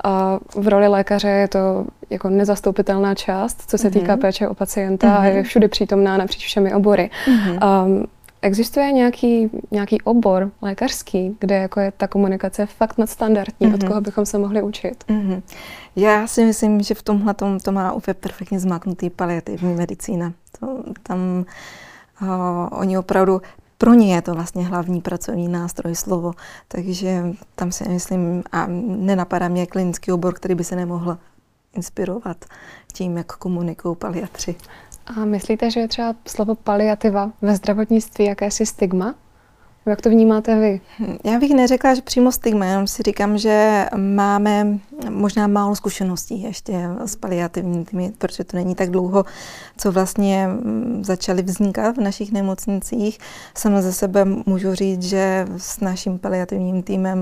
A 0.03 0.39
v 0.55 0.67
roli 0.67 0.87
lékaře 0.87 1.29
je 1.29 1.47
to 1.47 1.85
jako 2.09 2.29
nezastoupitelná 2.29 3.15
část, 3.15 3.69
co 3.69 3.77
se 3.77 3.91
týká 3.91 4.17
péče 4.17 4.47
o 4.47 4.53
pacienta 4.53 5.15
a 5.15 5.25
je 5.25 5.43
všude 5.43 5.67
přítomná 5.67 6.17
napříč 6.17 6.45
všemi 6.45 6.73
obory. 6.73 7.09
Um, 7.27 8.05
Existuje 8.45 8.91
nějaký, 8.91 9.49
nějaký 9.71 10.01
obor 10.01 10.51
lékařský, 10.61 11.37
kde 11.39 11.55
jako 11.55 11.79
je 11.79 11.91
ta 11.91 12.07
komunikace 12.07 12.65
fakt 12.65 12.97
nadstandardní, 12.97 13.67
mm-hmm. 13.67 13.73
od 13.73 13.79
mhm. 13.79 13.87
koho 13.87 14.01
bychom 14.01 14.25
se 14.25 14.37
mohli 14.37 14.61
učit? 14.61 15.03
Mm-hmm. 15.07 15.41
Já 15.95 16.27
si 16.27 16.45
myslím, 16.45 16.81
že 16.81 16.93
v 16.93 17.03
tomhle 17.03 17.33
tom, 17.33 17.59
to 17.59 17.71
má 17.71 17.93
úplně 17.93 18.13
perfektně 18.13 18.59
zmaknutý 18.59 19.09
paliativní 19.09 19.73
medicína. 19.73 20.33
To, 20.59 20.83
tam 21.03 21.45
uh, 22.21 22.27
oni 22.71 22.97
opravdu 22.97 23.41
pro 23.77 23.93
ně 23.93 24.15
je 24.15 24.21
to 24.21 24.33
vlastně 24.33 24.65
hlavní 24.65 25.01
pracovní 25.01 25.47
nástroj 25.47 25.95
slovo, 25.95 26.33
takže 26.67 27.23
tam 27.55 27.71
si 27.71 27.89
myslím, 27.89 28.43
a 28.51 28.65
nenapadá 28.67 29.47
mě 29.47 29.65
klinický 29.65 30.11
obor, 30.11 30.33
který 30.33 30.55
by 30.55 30.63
se 30.63 30.75
nemohl 30.75 31.17
inspirovat 31.75 32.45
tím, 32.93 33.17
jak 33.17 33.31
komunikují 33.31 33.95
paliatři. 33.95 34.55
A 35.05 35.25
myslíte, 35.25 35.71
že 35.71 35.79
je 35.79 35.87
třeba 35.87 36.15
slovo 36.27 36.55
paliativa 36.55 37.31
ve 37.41 37.55
zdravotnictví 37.55 38.25
jakési 38.25 38.65
stigma? 38.65 39.15
Jak 39.85 40.01
to 40.01 40.09
vnímáte 40.09 40.59
vy? 40.59 40.81
Já 41.23 41.39
bych 41.39 41.53
neřekla, 41.53 41.93
že 41.93 42.01
přímo 42.01 42.31
stigma, 42.31 42.65
jenom 42.65 42.87
si 42.87 43.03
říkám, 43.03 43.37
že 43.37 43.85
máme 43.95 44.79
možná 45.09 45.47
málo 45.47 45.75
zkušeností 45.75 46.41
ještě 46.41 46.89
s 47.05 47.15
paliativními, 47.15 48.13
protože 48.17 48.43
to 48.43 48.57
není 48.57 48.75
tak 48.75 48.89
dlouho, 48.89 49.25
co 49.77 49.91
vlastně 49.91 50.47
mm, 50.47 51.03
začaly 51.03 51.41
vznikat 51.41 51.97
v 51.97 52.01
našich 52.01 52.31
nemocnicích. 52.31 53.19
Sama 53.57 53.81
ze 53.81 53.93
sebe 53.93 54.25
můžu 54.25 54.75
říct, 54.75 55.03
že 55.03 55.47
s 55.57 55.79
naším 55.79 56.19
paliativním 56.19 56.83
týmem 56.83 57.19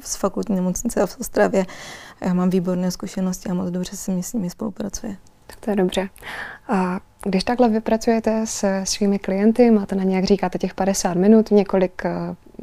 z 0.00 0.16
fakultní 0.16 0.56
nemocnice 0.56 1.06
v 1.06 1.20
Ostravě 1.20 1.66
já 2.20 2.34
mám 2.34 2.50
výborné 2.50 2.90
zkušenosti 2.90 3.48
a 3.48 3.54
moc 3.54 3.70
dobře 3.70 3.96
se 3.96 4.12
mi 4.12 4.22
s 4.22 4.32
nimi 4.32 4.50
spolupracuje. 4.50 5.16
Tak 5.52 5.60
to 5.60 5.70
je 5.70 5.76
dobře. 5.76 6.08
A 6.68 7.00
když 7.24 7.44
takhle 7.44 7.68
vypracujete 7.68 8.46
se 8.46 8.80
svými 8.84 9.18
klienty, 9.18 9.70
máte 9.70 9.94
na 9.94 10.04
ně, 10.04 10.16
jak 10.16 10.24
říkáte, 10.24 10.58
těch 10.58 10.74
50 10.74 11.14
minut, 11.14 11.50
několik 11.50 12.04
eh, 12.04 12.10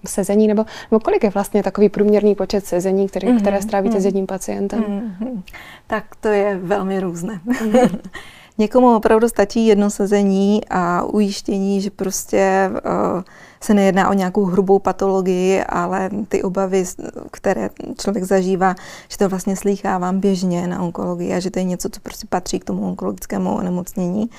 sezení, 0.08 0.48
nebo, 0.48 0.66
nebo 0.92 1.00
kolik 1.00 1.24
je 1.24 1.30
vlastně 1.30 1.64
takový 1.64 1.90
průměrný 1.90 2.36
počet 2.36 2.66
sezení, 2.66 3.08
který, 3.08 3.28
mm-hmm. 3.28 3.40
které 3.40 3.62
strávíte 3.62 3.98
mm-hmm. 3.98 4.02
s 4.02 4.06
jedním 4.06 4.28
pacientem? 4.28 4.82
Mm-hmm. 4.82 5.42
Tak 5.88 6.16
to 6.16 6.28
je 6.28 6.58
velmi 6.58 7.00
různé. 7.00 7.40
Mm-hmm. 7.48 8.00
Někomu 8.60 8.96
opravdu 8.96 9.30
stačí 9.30 9.66
jedno 9.66 9.90
sezení 9.90 10.62
a 10.70 11.04
ujištění, 11.04 11.82
že 11.82 11.90
prostě 11.90 12.70
uh, 12.72 13.22
se 13.62 13.74
nejedná 13.74 14.10
o 14.10 14.14
nějakou 14.14 14.46
hrubou 14.46 14.80
patologii, 14.80 15.64
ale 15.64 16.10
ty 16.28 16.44
obavy, 16.44 16.84
které 17.32 17.70
člověk 18.02 18.24
zažívá, 18.24 18.76
že 19.10 19.18
to 19.18 19.30
vlastně 19.30 19.56
slýchávám 19.56 20.20
běžně 20.20 20.68
na 20.68 20.82
onkologii 20.82 21.34
a 21.34 21.40
že 21.40 21.52
to 21.52 21.60
je 21.60 21.64
něco, 21.64 21.90
co 21.90 22.00
prostě 22.00 22.28
patří 22.30 22.60
k 22.60 22.66
tomu 22.66 22.88
onkologickému 22.88 23.56
onemocnění. 23.56 24.30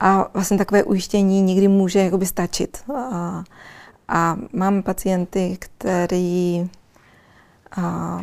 A 0.00 0.30
vlastně 0.34 0.58
takové 0.58 0.84
ujištění 0.84 1.42
někdy 1.42 1.68
může 1.68 1.98
jakoby 1.98 2.26
stačit. 2.26 2.78
A, 2.94 3.44
a 4.08 4.36
mám 4.52 4.82
pacienty, 4.82 5.56
který 5.58 6.70
a, 7.76 8.20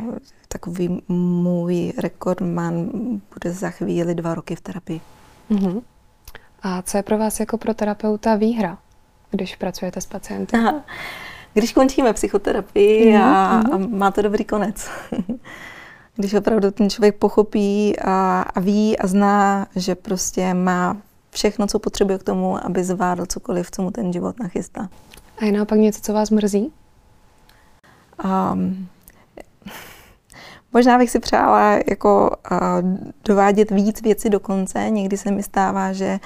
takový 0.48 1.02
můj 1.08 1.94
rekordman 1.98 2.90
bude 3.34 3.54
za 3.54 3.70
chvíli 3.70 4.16
dva 4.16 4.36
roky 4.36 4.56
v 4.56 4.62
terapii. 4.62 5.02
Uh-huh. 5.52 5.82
A 6.62 6.82
co 6.82 6.98
je 6.98 7.04
pro 7.04 7.18
vás 7.18 7.40
jako 7.40 7.58
pro 7.58 7.74
terapeuta 7.74 8.36
výhra, 8.36 8.78
když 9.32 9.56
pracujete 9.56 10.02
s 10.02 10.06
pacientem? 10.06 10.68
Aha. 10.68 10.84
Když 11.54 11.74
končíme 11.74 12.14
psychoterapii 12.14 13.14
uh-huh. 13.14 13.22
a, 13.22 13.60
a 13.74 13.78
má 13.78 14.12
to 14.12 14.22
dobrý 14.22 14.46
konec. 14.46 14.90
když 16.16 16.34
opravdu 16.34 16.72
ten 16.72 16.90
člověk 16.90 17.16
pochopí 17.16 18.00
a, 18.00 18.42
a 18.42 18.60
ví 18.60 19.00
a 19.00 19.08
zná, 19.08 19.68
že 19.76 19.96
prostě 19.96 20.54
má 20.54 20.98
všechno, 21.32 21.68
co 21.68 21.80
potřebuje 21.80 22.18
k 22.18 22.24
tomu, 22.24 22.66
aby 22.66 22.84
zvládl 22.84 23.26
cokoliv, 23.26 23.72
co 23.72 23.82
mu 23.82 23.92
ten 23.92 24.14
život 24.14 24.40
nachystá. 24.40 24.90
A 25.38 25.46
je 25.46 25.52
naopak 25.52 25.80
něco, 25.80 26.02
co 26.02 26.14
vás 26.14 26.30
mrzí? 26.30 26.72
Um, 28.24 28.88
Možná 30.78 30.98
bych 30.98 31.10
si 31.10 31.20
přála 31.20 31.80
jako 31.90 32.32
uh, 32.52 32.58
dovádět 33.26 33.72
víc 33.72 34.02
věcí 34.02 34.30
do 34.30 34.40
konce. 34.40 34.90
Někdy 34.90 35.18
se 35.18 35.32
mi 35.32 35.44
stává, 35.44 35.94
že 35.94 36.20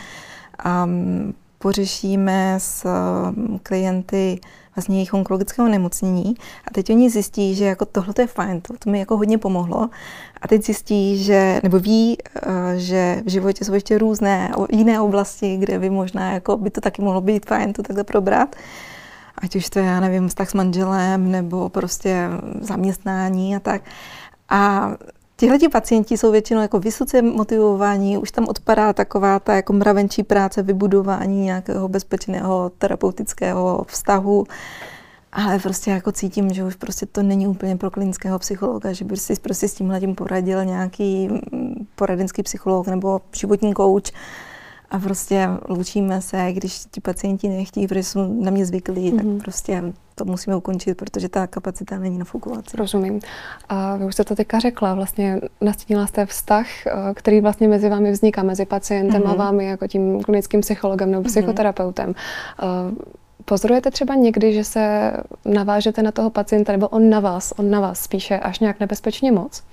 um, 0.84 1.34
pořešíme 1.58 2.56
s 2.58 2.86
um, 2.86 3.60
klienty 3.64 4.40
vlastně 4.76 4.96
jejich 4.96 5.14
onkologického 5.14 5.68
nemocnění 5.68 6.36
a 6.68 6.72
teď 6.74 6.90
oni 6.90 7.10
zjistí, 7.10 7.56
že 7.56 7.66
jako 7.66 7.86
tohle 7.86 8.14
je 8.20 8.28
fajn, 8.28 8.62
to, 8.62 8.74
to 8.80 8.90
mi 8.90 9.00
jako 9.00 9.18
hodně 9.18 9.38
pomohlo 9.38 9.90
a 10.42 10.48
teď 10.48 10.66
zjistí, 10.66 11.24
že, 11.24 11.60
nebo 11.64 11.80
ví, 11.80 12.18
že 12.76 13.22
v 13.26 13.30
životě 13.30 13.66
jsou 13.66 13.74
ještě 13.74 13.98
různé 13.98 14.52
jiné 14.72 15.02
oblasti, 15.02 15.58
kde 15.58 15.80
by 15.80 15.90
možná 15.90 16.32
jako 16.32 16.58
by 16.58 16.70
to 16.70 16.82
taky 16.82 17.02
mohlo 17.02 17.22
být 17.22 17.46
fajn 17.46 17.74
to 17.74 17.84
takhle 17.84 18.04
probrat. 18.04 18.56
Ať 19.38 19.56
už 19.56 19.70
to 19.70 19.80
je, 19.80 19.86
já 19.86 20.00
nevím, 20.00 20.28
vztah 20.28 20.50
s 20.50 20.54
manželem 20.54 21.32
nebo 21.32 21.70
prostě 21.70 22.28
zaměstnání 22.62 23.56
a 23.56 23.60
tak. 23.60 23.82
A 24.52 24.92
Tihle 25.42 25.58
pacienti 25.72 26.18
jsou 26.18 26.32
většinou 26.32 26.62
jako 26.62 26.80
vysoce 26.80 27.22
motivovaní, 27.22 28.18
už 28.18 28.32
tam 28.32 28.48
odpadá 28.48 28.94
taková 28.94 29.40
ta 29.40 29.56
jako 29.56 29.74
mravenčí 29.74 30.24
práce 30.24 30.64
vybudování 30.64 31.42
nějakého 31.42 31.88
bezpečného 31.88 32.72
terapeutického 32.78 33.86
vztahu, 33.88 34.46
ale 35.32 35.60
prostě 35.60 35.92
jako 35.92 36.12
cítím, 36.12 36.54
že 36.54 36.64
už 36.64 36.76
prostě 36.76 37.06
to 37.06 37.24
není 37.24 37.48
úplně 37.48 37.76
pro 37.76 37.92
klinického 37.92 38.40
psychologa, 38.40 38.94
že 38.94 39.06
by 39.06 39.18
si 39.18 39.36
prostě 39.36 39.68
s 39.68 39.74
tímhle 39.74 40.00
tím 40.00 40.16
poradil 40.16 40.66
nějaký 40.66 41.30
poradenský 41.96 42.44
psycholog 42.44 42.88
nebo 42.88 43.22
životní 43.36 43.74
kouč, 43.74 44.12
a 44.92 45.00
prostě 45.00 45.48
loučíme 45.70 46.22
se, 46.22 46.54
když 46.54 46.82
ti 46.92 47.02
pacienti 47.02 47.50
nechtějí, 47.50 47.88
protože 47.88 48.04
jsou 48.04 48.42
na 48.44 48.52
mě 48.52 48.66
zvyklí, 48.66 49.12
mm-hmm. 49.12 49.16
tak 49.16 49.26
mhm. 49.26 49.40
prostě 49.40 49.84
to 50.16 50.26
musíme 50.26 50.56
ukončit, 50.56 50.98
protože 50.98 51.30
ta 51.30 51.48
kapacita 51.48 52.00
není 52.00 52.18
nafukovací. 52.18 52.78
Rozumím. 52.78 53.20
A 53.70 53.96
vy 53.96 54.06
už 54.06 54.14
jste 54.14 54.24
to 54.24 54.36
teďka 54.36 54.60
řekla, 54.60 54.94
vlastně 54.94 55.42
nastínila 55.62 56.08
jste 56.08 56.26
vztah, 56.26 56.66
eh, 56.88 56.92
který 57.14 57.42
vlastně 57.42 57.68
mezi 57.68 57.90
vámi 57.90 58.12
vzniká, 58.12 58.44
mezi 58.44 58.66
pacientem 58.66 59.22
mm-hmm. 59.22 59.28
a 59.28 59.30
mhm. 59.30 59.38
vámi 59.38 59.66
jako 59.66 59.88
tím 59.88 60.24
klinickým 60.24 60.62
psychologem 60.62 61.12
nebo 61.12 61.22
mhm. 61.22 61.30
psychoterapeutem. 61.30 62.14
Mm-hmm. 62.14 62.96
Pozorujete 63.46 63.92
třeba 63.92 64.16
někdy, 64.16 64.54
že 64.54 64.64
se 64.64 65.14
navážete 65.46 66.04
na 66.04 66.12
toho 66.12 66.30
pacienta, 66.30 66.72
nebo 66.72 66.88
on 66.88 67.10
na 67.10 67.20
vás, 67.20 67.54
on 67.58 67.70
na 67.70 67.80
vás 67.80 68.00
spíše 68.00 68.40
až 68.40 68.60
nějak 68.60 68.80
nebezpečně 68.80 69.32
moc? 69.32 69.64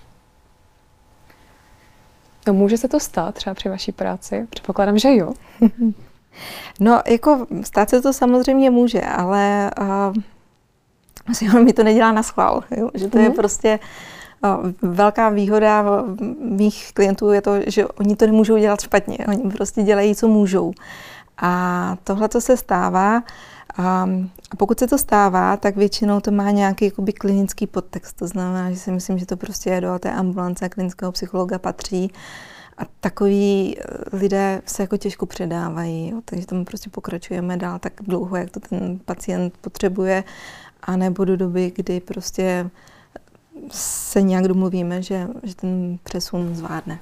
No 2.48 2.54
může 2.54 2.78
se 2.78 2.88
to 2.88 3.00
stát 3.00 3.34
třeba 3.34 3.54
při 3.54 3.68
vaší 3.68 3.92
práci? 3.92 4.46
Předpokládám, 4.50 4.98
že 4.98 5.16
jo. 5.16 5.32
no, 6.80 7.02
jako 7.06 7.46
stát 7.62 7.90
se 7.90 8.02
to 8.02 8.12
samozřejmě 8.12 8.70
může, 8.70 9.00
ale 9.00 9.70
uh, 11.52 11.62
mi 11.64 11.72
to 11.72 11.82
nedělá 11.82 12.12
na 12.12 12.22
schvál. 12.22 12.64
Jo? 12.76 12.90
Že 12.94 13.08
to 13.08 13.18
mm-hmm. 13.18 13.22
je 13.22 13.28
mhm. 13.28 13.36
prostě 13.36 13.78
uh, 14.44 14.70
velká 14.82 15.28
výhoda 15.28 15.84
mých 16.40 16.92
klientů 16.94 17.32
je 17.32 17.42
to, 17.42 17.52
že 17.66 17.86
oni 17.86 18.16
to 18.16 18.26
nemůžou 18.26 18.58
dělat 18.58 18.80
špatně. 18.80 19.18
Oni 19.28 19.50
prostě 19.50 19.82
dělají, 19.82 20.14
co 20.14 20.28
můžou. 20.28 20.72
A 21.38 21.96
tohle 22.04 22.28
to 22.28 22.40
se 22.40 22.56
stává. 22.56 23.16
Um, 23.16 23.22
a 23.78 24.08
pokud 24.56 24.78
se 24.78 24.86
to 24.86 24.98
stává, 24.98 25.56
tak 25.56 25.76
většinou 25.76 26.20
to 26.20 26.30
má 26.30 26.50
nějaký 26.50 26.84
jakoby, 26.84 27.12
klinický 27.12 27.66
podtext. 27.66 28.16
To 28.16 28.26
znamená, 28.26 28.70
že 28.70 28.76
si 28.76 28.90
myslím, 28.92 29.18
že 29.18 29.26
to 29.26 29.36
prostě 29.36 29.80
do 29.80 29.98
té 29.98 30.12
ambulance 30.12 30.68
klinického 30.68 31.12
psychologa 31.12 31.58
patří. 31.58 32.12
A 32.78 32.82
takový 33.00 33.76
eh, 33.78 34.16
lidé 34.16 34.62
se 34.66 34.82
jako 34.82 34.96
těžko 34.96 35.26
předávají, 35.26 36.08
jo, 36.08 36.20
takže 36.24 36.46
tam 36.46 36.64
prostě 36.64 36.90
pokračujeme 36.90 37.56
dál 37.56 37.78
tak 37.78 37.92
dlouho, 38.00 38.36
jak 38.36 38.50
to 38.50 38.60
ten 38.60 38.98
pacient 39.04 39.54
potřebuje, 39.60 40.24
a 40.82 40.96
nebo 40.96 41.24
do 41.24 41.36
doby, 41.36 41.72
kdy 41.76 42.00
prostě 42.00 42.70
se 43.70 44.22
nějak 44.22 44.48
domluvíme, 44.48 45.02
že, 45.02 45.28
že 45.42 45.54
ten 45.54 45.98
přesun 46.02 46.54
zvládne. 46.54 46.98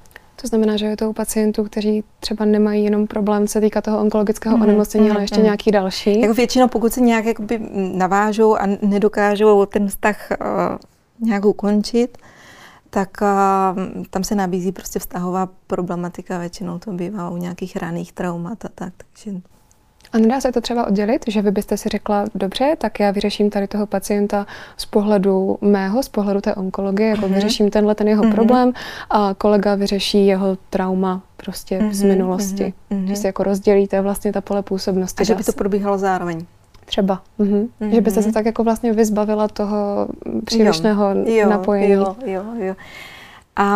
To 0.46 0.48
znamená, 0.48 0.76
že 0.76 0.86
je 0.86 0.96
to 0.96 1.10
u 1.10 1.12
pacientů, 1.12 1.64
kteří 1.64 2.04
třeba 2.20 2.44
nemají 2.44 2.84
jenom 2.84 3.06
problém 3.06 3.48
se 3.48 3.60
týká 3.60 3.80
toho 3.80 4.00
onkologického 4.00 4.56
mm-hmm. 4.56 4.62
onemocnění, 4.62 5.10
ale 5.10 5.20
ještě 5.20 5.36
mm-hmm. 5.36 5.42
nějaký 5.42 5.70
další. 5.70 6.20
Jako 6.20 6.34
většinou, 6.34 6.68
pokud 6.68 6.92
se 6.92 7.00
nějak 7.00 7.24
jakoby 7.24 7.60
navážou 7.72 8.56
a 8.56 8.66
nedokážou 8.82 9.66
ten 9.66 9.88
vztah 9.88 10.28
uh, 10.30 11.26
nějak 11.28 11.44
ukončit, 11.44 12.18
tak 12.90 13.18
uh, 13.22 14.04
tam 14.10 14.24
se 14.24 14.34
nabízí 14.34 14.72
prostě 14.72 14.98
vztahová 14.98 15.48
problematika, 15.66 16.38
většinou 16.38 16.78
to 16.78 16.92
bývá 16.92 17.30
u 17.30 17.36
nějakých 17.36 17.76
raných 17.76 18.12
traumat 18.12 18.64
a 18.64 18.68
tak, 18.74 18.92
takže 18.96 19.40
a 20.16 20.18
nedá 20.18 20.40
se 20.40 20.52
to 20.52 20.60
třeba 20.60 20.86
oddělit, 20.86 21.24
že 21.28 21.42
vy 21.42 21.50
byste 21.50 21.76
si 21.76 21.88
řekla, 21.88 22.24
dobře, 22.34 22.76
tak 22.78 23.00
já 23.00 23.10
vyřeším 23.10 23.50
tady 23.50 23.66
toho 23.66 23.86
pacienta 23.86 24.46
z 24.76 24.86
pohledu 24.86 25.58
mého, 25.60 26.02
z 26.02 26.08
pohledu 26.08 26.40
té 26.40 26.54
onkologie, 26.54 27.08
jako 27.08 27.26
mm-hmm. 27.26 27.34
vyřeším 27.34 27.70
tenhle 27.70 27.94
ten 27.94 28.08
jeho 28.08 28.22
mm-hmm. 28.22 28.34
problém 28.34 28.72
a 29.10 29.34
kolega 29.38 29.74
vyřeší 29.74 30.26
jeho 30.26 30.58
trauma 30.70 31.22
prostě 31.36 31.78
mm-hmm. 31.78 31.90
z 31.90 32.02
minulosti. 32.02 32.74
Mm-hmm. 32.90 33.04
Že 33.06 33.16
si 33.16 33.26
jako 33.26 33.42
rozdělíte 33.42 34.00
vlastně 34.00 34.32
ta 34.32 34.40
pole 34.40 34.62
působnosti. 34.62 35.22
A 35.22 35.24
že 35.24 35.34
by 35.34 35.44
to 35.44 35.52
probíhalo 35.52 35.98
zároveň. 35.98 36.46
Třeba. 36.84 37.22
Mm-hmm. 37.40 37.68
Mm-hmm. 37.80 37.94
Že 37.94 38.00
byste 38.00 38.22
se 38.22 38.32
tak 38.32 38.46
jako 38.46 38.64
vlastně 38.64 38.92
vyzbavila 38.92 39.48
toho 39.48 40.08
přílišného 40.44 41.04
jo, 41.24 41.50
napojení. 41.50 41.92
Jo, 41.92 42.16
jo, 42.26 42.44
jo. 42.58 42.74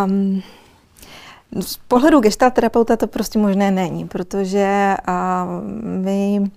Um, 0.04 0.42
z 1.60 1.76
pohledu 1.76 2.20
gestalterapeuta 2.20 2.96
to 2.96 3.06
prostě 3.06 3.38
možné 3.38 3.70
není, 3.70 4.08
protože 4.08 4.94
a, 5.06 5.46
my 5.82 6.50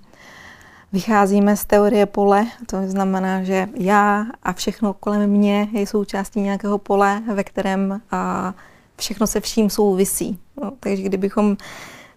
vycházíme 0.93 1.57
z 1.57 1.65
teorie 1.65 2.05
pole, 2.05 2.45
to 2.65 2.77
znamená, 2.85 3.43
že 3.43 3.67
já 3.75 4.25
a 4.43 4.53
všechno 4.53 4.93
kolem 4.93 5.29
mě 5.29 5.67
je 5.71 5.87
součástí 5.87 6.41
nějakého 6.41 6.77
pole, 6.77 7.21
ve 7.33 7.43
kterém 7.43 8.01
a, 8.11 8.53
všechno 8.97 9.27
se 9.27 9.41
vším 9.41 9.69
souvisí. 9.69 10.39
No, 10.63 10.71
takže 10.79 11.03
kdybychom 11.03 11.57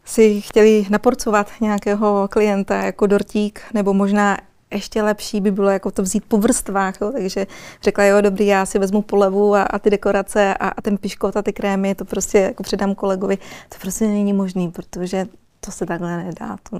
si 0.04 0.40
chtěli 0.40 0.86
naporcovat 0.90 1.50
nějakého 1.60 2.28
klienta 2.30 2.76
jako 2.76 3.06
dortík, 3.06 3.60
nebo 3.74 3.94
možná 3.94 4.36
ještě 4.70 5.02
lepší 5.02 5.40
by 5.40 5.50
bylo 5.50 5.70
jako 5.70 5.90
to 5.90 6.02
vzít 6.02 6.24
po 6.28 6.38
vrstvách, 6.38 6.94
jo? 7.00 7.12
takže 7.12 7.46
řekla, 7.82 8.04
jo, 8.04 8.20
dobrý, 8.20 8.46
já 8.46 8.66
si 8.66 8.78
vezmu 8.78 9.02
polevu 9.02 9.54
a, 9.54 9.62
a 9.62 9.78
ty 9.78 9.90
dekorace 9.90 10.54
a, 10.54 10.68
a 10.68 10.82
ten 10.82 10.98
piškot 10.98 11.36
a 11.36 11.42
ty 11.42 11.52
krémy, 11.52 11.94
to 11.94 12.04
prostě 12.04 12.38
jako 12.38 12.62
předám 12.62 12.94
kolegovi. 12.94 13.36
To 13.68 13.76
prostě 13.80 14.06
není 14.06 14.32
možný, 14.32 14.70
protože 14.70 15.26
to 15.60 15.70
se 15.70 15.86
takhle 15.86 16.24
nedá. 16.24 16.56
To... 16.70 16.78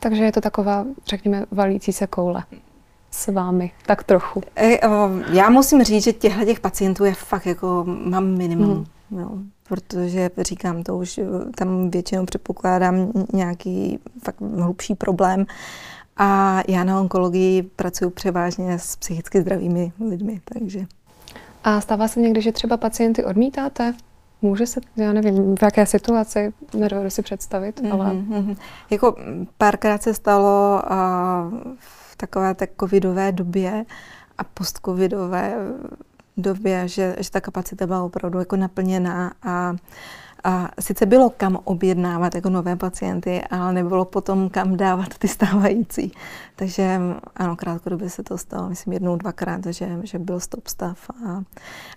Takže 0.00 0.24
je 0.24 0.32
to 0.32 0.40
taková, 0.40 0.84
řekněme, 1.06 1.44
valící 1.50 1.92
se 1.92 2.06
koule 2.06 2.42
s 3.10 3.32
vámi, 3.32 3.72
tak 3.86 4.04
trochu. 4.04 4.42
E, 4.56 4.88
o, 4.88 5.10
já 5.32 5.50
musím 5.50 5.84
říct, 5.84 6.04
že 6.04 6.12
těchto 6.12 6.44
těch 6.44 6.60
pacientů 6.60 7.04
je 7.04 7.14
fakt 7.14 7.46
jako, 7.46 7.84
mám 7.86 8.26
minimum. 8.26 8.74
Hmm. 9.10 9.20
Jo, 9.20 9.30
protože 9.68 10.30
říkám, 10.38 10.82
to 10.82 10.96
už 10.96 11.20
tam 11.56 11.90
většinou 11.90 12.24
předpokládám 12.24 13.12
nějaký 13.32 13.98
fakt 14.24 14.40
hlubší 14.40 14.94
problém. 14.94 15.46
A 16.16 16.60
já 16.68 16.84
na 16.84 17.00
onkologii 17.00 17.62
pracuji 17.62 18.10
převážně 18.10 18.78
s 18.78 18.96
psychicky 18.96 19.40
zdravými 19.40 19.92
lidmi, 20.08 20.40
takže. 20.44 20.86
A 21.64 21.80
stává 21.80 22.08
se 22.08 22.20
někdy, 22.20 22.42
že 22.42 22.52
třeba 22.52 22.76
pacienty 22.76 23.24
odmítáte? 23.24 23.94
Může 24.42 24.66
se, 24.66 24.80
já 24.96 25.12
nevím, 25.12 25.56
v 25.56 25.62
jaké 25.62 25.86
situaci, 25.86 26.52
nedovedu 26.74 27.10
si 27.10 27.22
představit, 27.22 27.80
mm-hmm, 27.80 27.92
ale... 27.92 28.10
Mm-hmm. 28.10 28.56
Jako 28.90 29.16
párkrát 29.58 30.02
se 30.02 30.14
stalo 30.14 30.82
uh, 30.82 30.96
v 31.78 32.16
takové 32.16 32.54
té 32.54 32.68
covidové 32.80 33.32
době 33.32 33.84
a 34.38 34.44
postcovidové 34.44 35.54
době, 36.36 36.88
že, 36.88 37.16
že 37.20 37.30
ta 37.30 37.40
kapacita 37.40 37.86
byla 37.86 38.02
opravdu 38.02 38.38
jako 38.38 38.56
naplněná 38.56 39.32
a 39.42 39.74
a 40.44 40.68
sice 40.80 41.06
bylo 41.06 41.30
kam 41.30 41.58
objednávat 41.64 42.34
jako 42.34 42.50
nové 42.50 42.76
pacienty, 42.76 43.42
ale 43.50 43.72
nebylo 43.72 44.04
potom 44.04 44.48
kam 44.48 44.76
dávat 44.76 45.18
ty 45.18 45.28
stávající. 45.28 46.12
Takže 46.56 47.00
ano, 47.36 47.56
krátkodobě 47.56 48.10
se 48.10 48.22
to 48.22 48.38
stalo, 48.38 48.68
myslím 48.68 48.92
jednou, 48.92 49.16
dvakrát, 49.16 49.66
že, 49.66 49.98
že 50.02 50.18
byl 50.18 50.40
stop 50.40 50.66
stav. 50.66 51.10
A, 51.26 51.42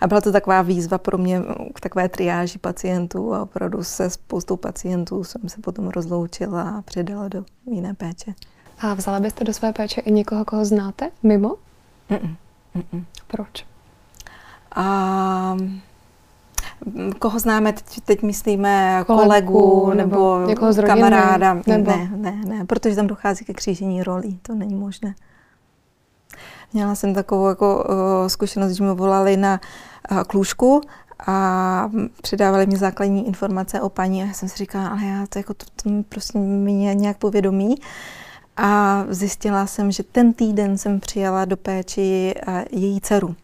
a 0.02 0.08
byla 0.08 0.22
to 0.22 0.32
taková 0.32 0.62
výzva 0.62 0.98
pro 0.98 1.18
mě 1.18 1.42
k 1.74 1.80
takové 1.80 2.10
triáži 2.10 2.58
pacientů 2.58 3.34
a 3.34 3.42
opravdu 3.42 3.84
se 3.84 4.10
spoustou 4.10 4.58
pacientů 4.58 5.24
jsem 5.24 5.50
se 5.50 5.62
potom 5.62 5.88
rozloučila 5.88 6.62
a 6.70 6.82
předala 6.82 7.28
do 7.28 7.46
jiné 7.66 7.94
péče. 7.94 8.34
A 8.80 8.94
vzala 8.94 9.20
byste 9.20 9.44
do 9.44 9.54
své 9.54 9.74
péče 9.74 10.02
i 10.02 10.12
někoho, 10.12 10.46
koho 10.46 10.66
znáte 10.66 11.12
mimo? 11.24 11.56
Mm-mm. 12.10 12.36
Mm-mm. 12.76 13.04
Proč? 13.28 13.66
A 14.76 15.58
koho 17.20 17.40
známe, 17.40 17.74
teď, 17.74 18.02
teď 18.06 18.22
myslíme 18.22 19.04
kolegu, 19.08 19.54
kolegu 19.54 19.94
nebo, 19.94 20.40
nebo 20.48 20.74
z 20.74 20.82
kamaráda. 20.86 21.54
Nebo... 21.68 21.92
Ne, 21.92 22.12
ne, 22.16 22.42
ne, 22.46 22.66
protože 22.66 22.96
tam 22.96 23.08
dochází 23.08 23.46
ke 23.46 23.54
křížení 23.54 24.04
rolí, 24.04 24.40
to 24.42 24.56
není 24.56 24.76
možné. 24.76 25.16
Měla 26.74 26.96
jsem 26.96 27.14
takovou 27.14 27.48
jako, 27.48 27.86
uh, 27.90 28.28
zkušenost, 28.28 28.72
že 28.72 28.84
mi 28.84 28.96
volali 28.96 29.38
na 29.38 29.60
uh, 30.12 30.24
klůžku 30.24 30.82
a 31.28 31.90
předávali 32.22 32.68
mi 32.68 32.78
základní 32.78 33.28
informace 33.28 33.82
o 33.82 33.90
paní 33.90 34.24
a 34.24 34.26
já 34.26 34.34
jsem 34.34 34.50
si 34.50 34.58
říkala, 34.58 34.88
ale 34.88 35.06
já 35.06 35.26
to, 35.30 35.40
jako, 35.40 35.54
to, 35.54 35.66
to 35.84 35.90
prostě 36.10 36.38
mě 36.38 36.96
nějak 36.96 37.18
povědomí. 37.18 37.76
A 38.58 39.04
zjistila 39.10 39.66
jsem, 39.66 39.92
že 39.92 40.04
ten 40.04 40.34
týden 40.34 40.78
jsem 40.78 41.00
přijala 41.00 41.46
do 41.46 41.58
péči 41.58 42.34
uh, 42.48 42.54
její 42.72 43.02
dceru. 43.02 43.36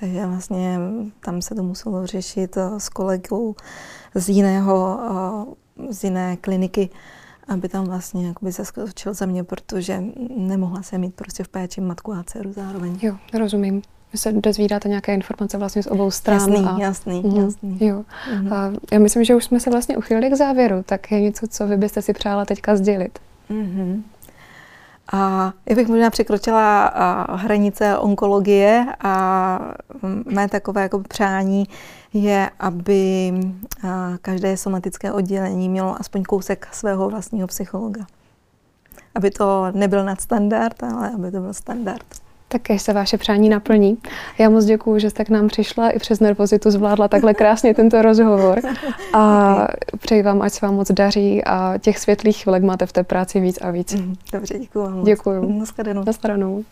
Takže 0.00 0.26
vlastně 0.26 0.78
tam 1.20 1.42
se 1.42 1.54
to 1.54 1.62
muselo 1.62 2.06
řešit 2.06 2.56
eh, 2.56 2.80
s 2.80 2.88
kolegou 2.88 3.54
z 4.14 4.28
jiného, 4.28 5.00
eh, 5.80 5.92
z 5.92 6.04
jiné 6.04 6.36
kliniky. 6.36 6.90
aby 7.48 7.68
tam 7.68 7.84
vlastně 7.84 8.26
jakoby 8.26 8.52
zaskočil 8.52 9.14
za 9.14 9.26
mě, 9.26 9.44
protože 9.44 10.02
nemohla 10.36 10.82
jsem 10.82 11.00
mít 11.00 11.14
prostě 11.14 11.44
v 11.44 11.48
péči 11.48 11.80
matku 11.80 12.12
a 12.12 12.22
dceru 12.22 12.52
zároveň. 12.52 12.98
Jo, 13.02 13.16
rozumím. 13.38 13.82
Vy 14.12 14.18
se 14.18 14.32
dozvídáte 14.32 14.88
nějaké 14.88 15.14
informace 15.14 15.58
vlastně 15.58 15.82
z 15.82 15.86
obou 15.86 16.10
stran. 16.10 16.52
Jasný, 16.52 16.66
a... 16.66 16.78
jasný, 16.78 17.22
uh-huh. 17.22 17.44
jasný. 17.44 17.78
Jo. 17.80 18.04
Uh-huh. 18.32 18.54
A 18.54 18.72
já 18.92 18.98
myslím, 18.98 19.24
že 19.24 19.34
už 19.34 19.44
jsme 19.44 19.60
se 19.60 19.70
vlastně 19.70 19.96
uchýlili 19.96 20.30
k 20.30 20.34
závěru, 20.34 20.82
tak 20.82 21.12
je 21.12 21.20
něco, 21.20 21.46
co 21.46 21.66
vy 21.66 21.76
byste 21.76 22.02
si 22.02 22.12
přála 22.12 22.44
teďka 22.44 22.76
sdělit. 22.76 23.18
Uh-huh. 23.50 24.02
A 25.12 25.52
já 25.66 25.76
bych 25.76 25.88
možná 25.88 26.10
překročila 26.10 26.92
hranice 27.30 27.98
onkologie 27.98 28.86
a 29.00 29.58
mé 30.24 30.48
takové 30.48 30.82
jako 30.82 30.98
přání 30.98 31.68
je, 32.12 32.50
aby 32.60 33.32
každé 34.22 34.56
somatické 34.56 35.12
oddělení 35.12 35.68
mělo 35.68 36.00
aspoň 36.00 36.22
kousek 36.22 36.68
svého 36.72 37.08
vlastního 37.08 37.46
psychologa. 37.48 38.06
Aby 39.14 39.30
to 39.30 39.66
nebyl 39.72 40.04
nadstandard, 40.04 40.82
ale 40.82 41.10
aby 41.10 41.30
to 41.30 41.40
byl 41.40 41.54
standard. 41.54 42.27
Také 42.48 42.78
se 42.78 42.92
vaše 42.92 43.18
přání 43.18 43.48
naplní. 43.48 43.98
Já 44.38 44.50
moc 44.50 44.64
děkuji, 44.64 44.98
že 44.98 45.10
jste 45.10 45.24
k 45.24 45.28
nám 45.28 45.48
přišla 45.48 45.90
i 45.90 45.98
přes 45.98 46.20
nervozitu 46.20 46.70
zvládla 46.70 47.08
takhle 47.08 47.34
krásně 47.34 47.74
tento 47.74 48.02
rozhovor. 48.02 48.60
A 49.12 49.68
přeji 49.98 50.22
vám, 50.22 50.42
ať 50.42 50.52
se 50.52 50.66
vám 50.66 50.74
moc 50.74 50.92
daří 50.92 51.44
a 51.44 51.78
těch 51.78 51.98
světlých 51.98 52.42
chvilek 52.42 52.62
máte 52.62 52.86
v 52.86 52.92
té 52.92 53.02
práci 53.02 53.40
víc 53.40 53.58
a 53.62 53.70
víc. 53.70 53.94
Mhm, 53.94 54.14
dobře, 54.32 54.58
děkuji 54.58 54.82
vám. 54.82 55.04
Děkuji. 55.04 55.58
Naschledanou. 55.58 56.04
Naschledanou. 56.04 56.64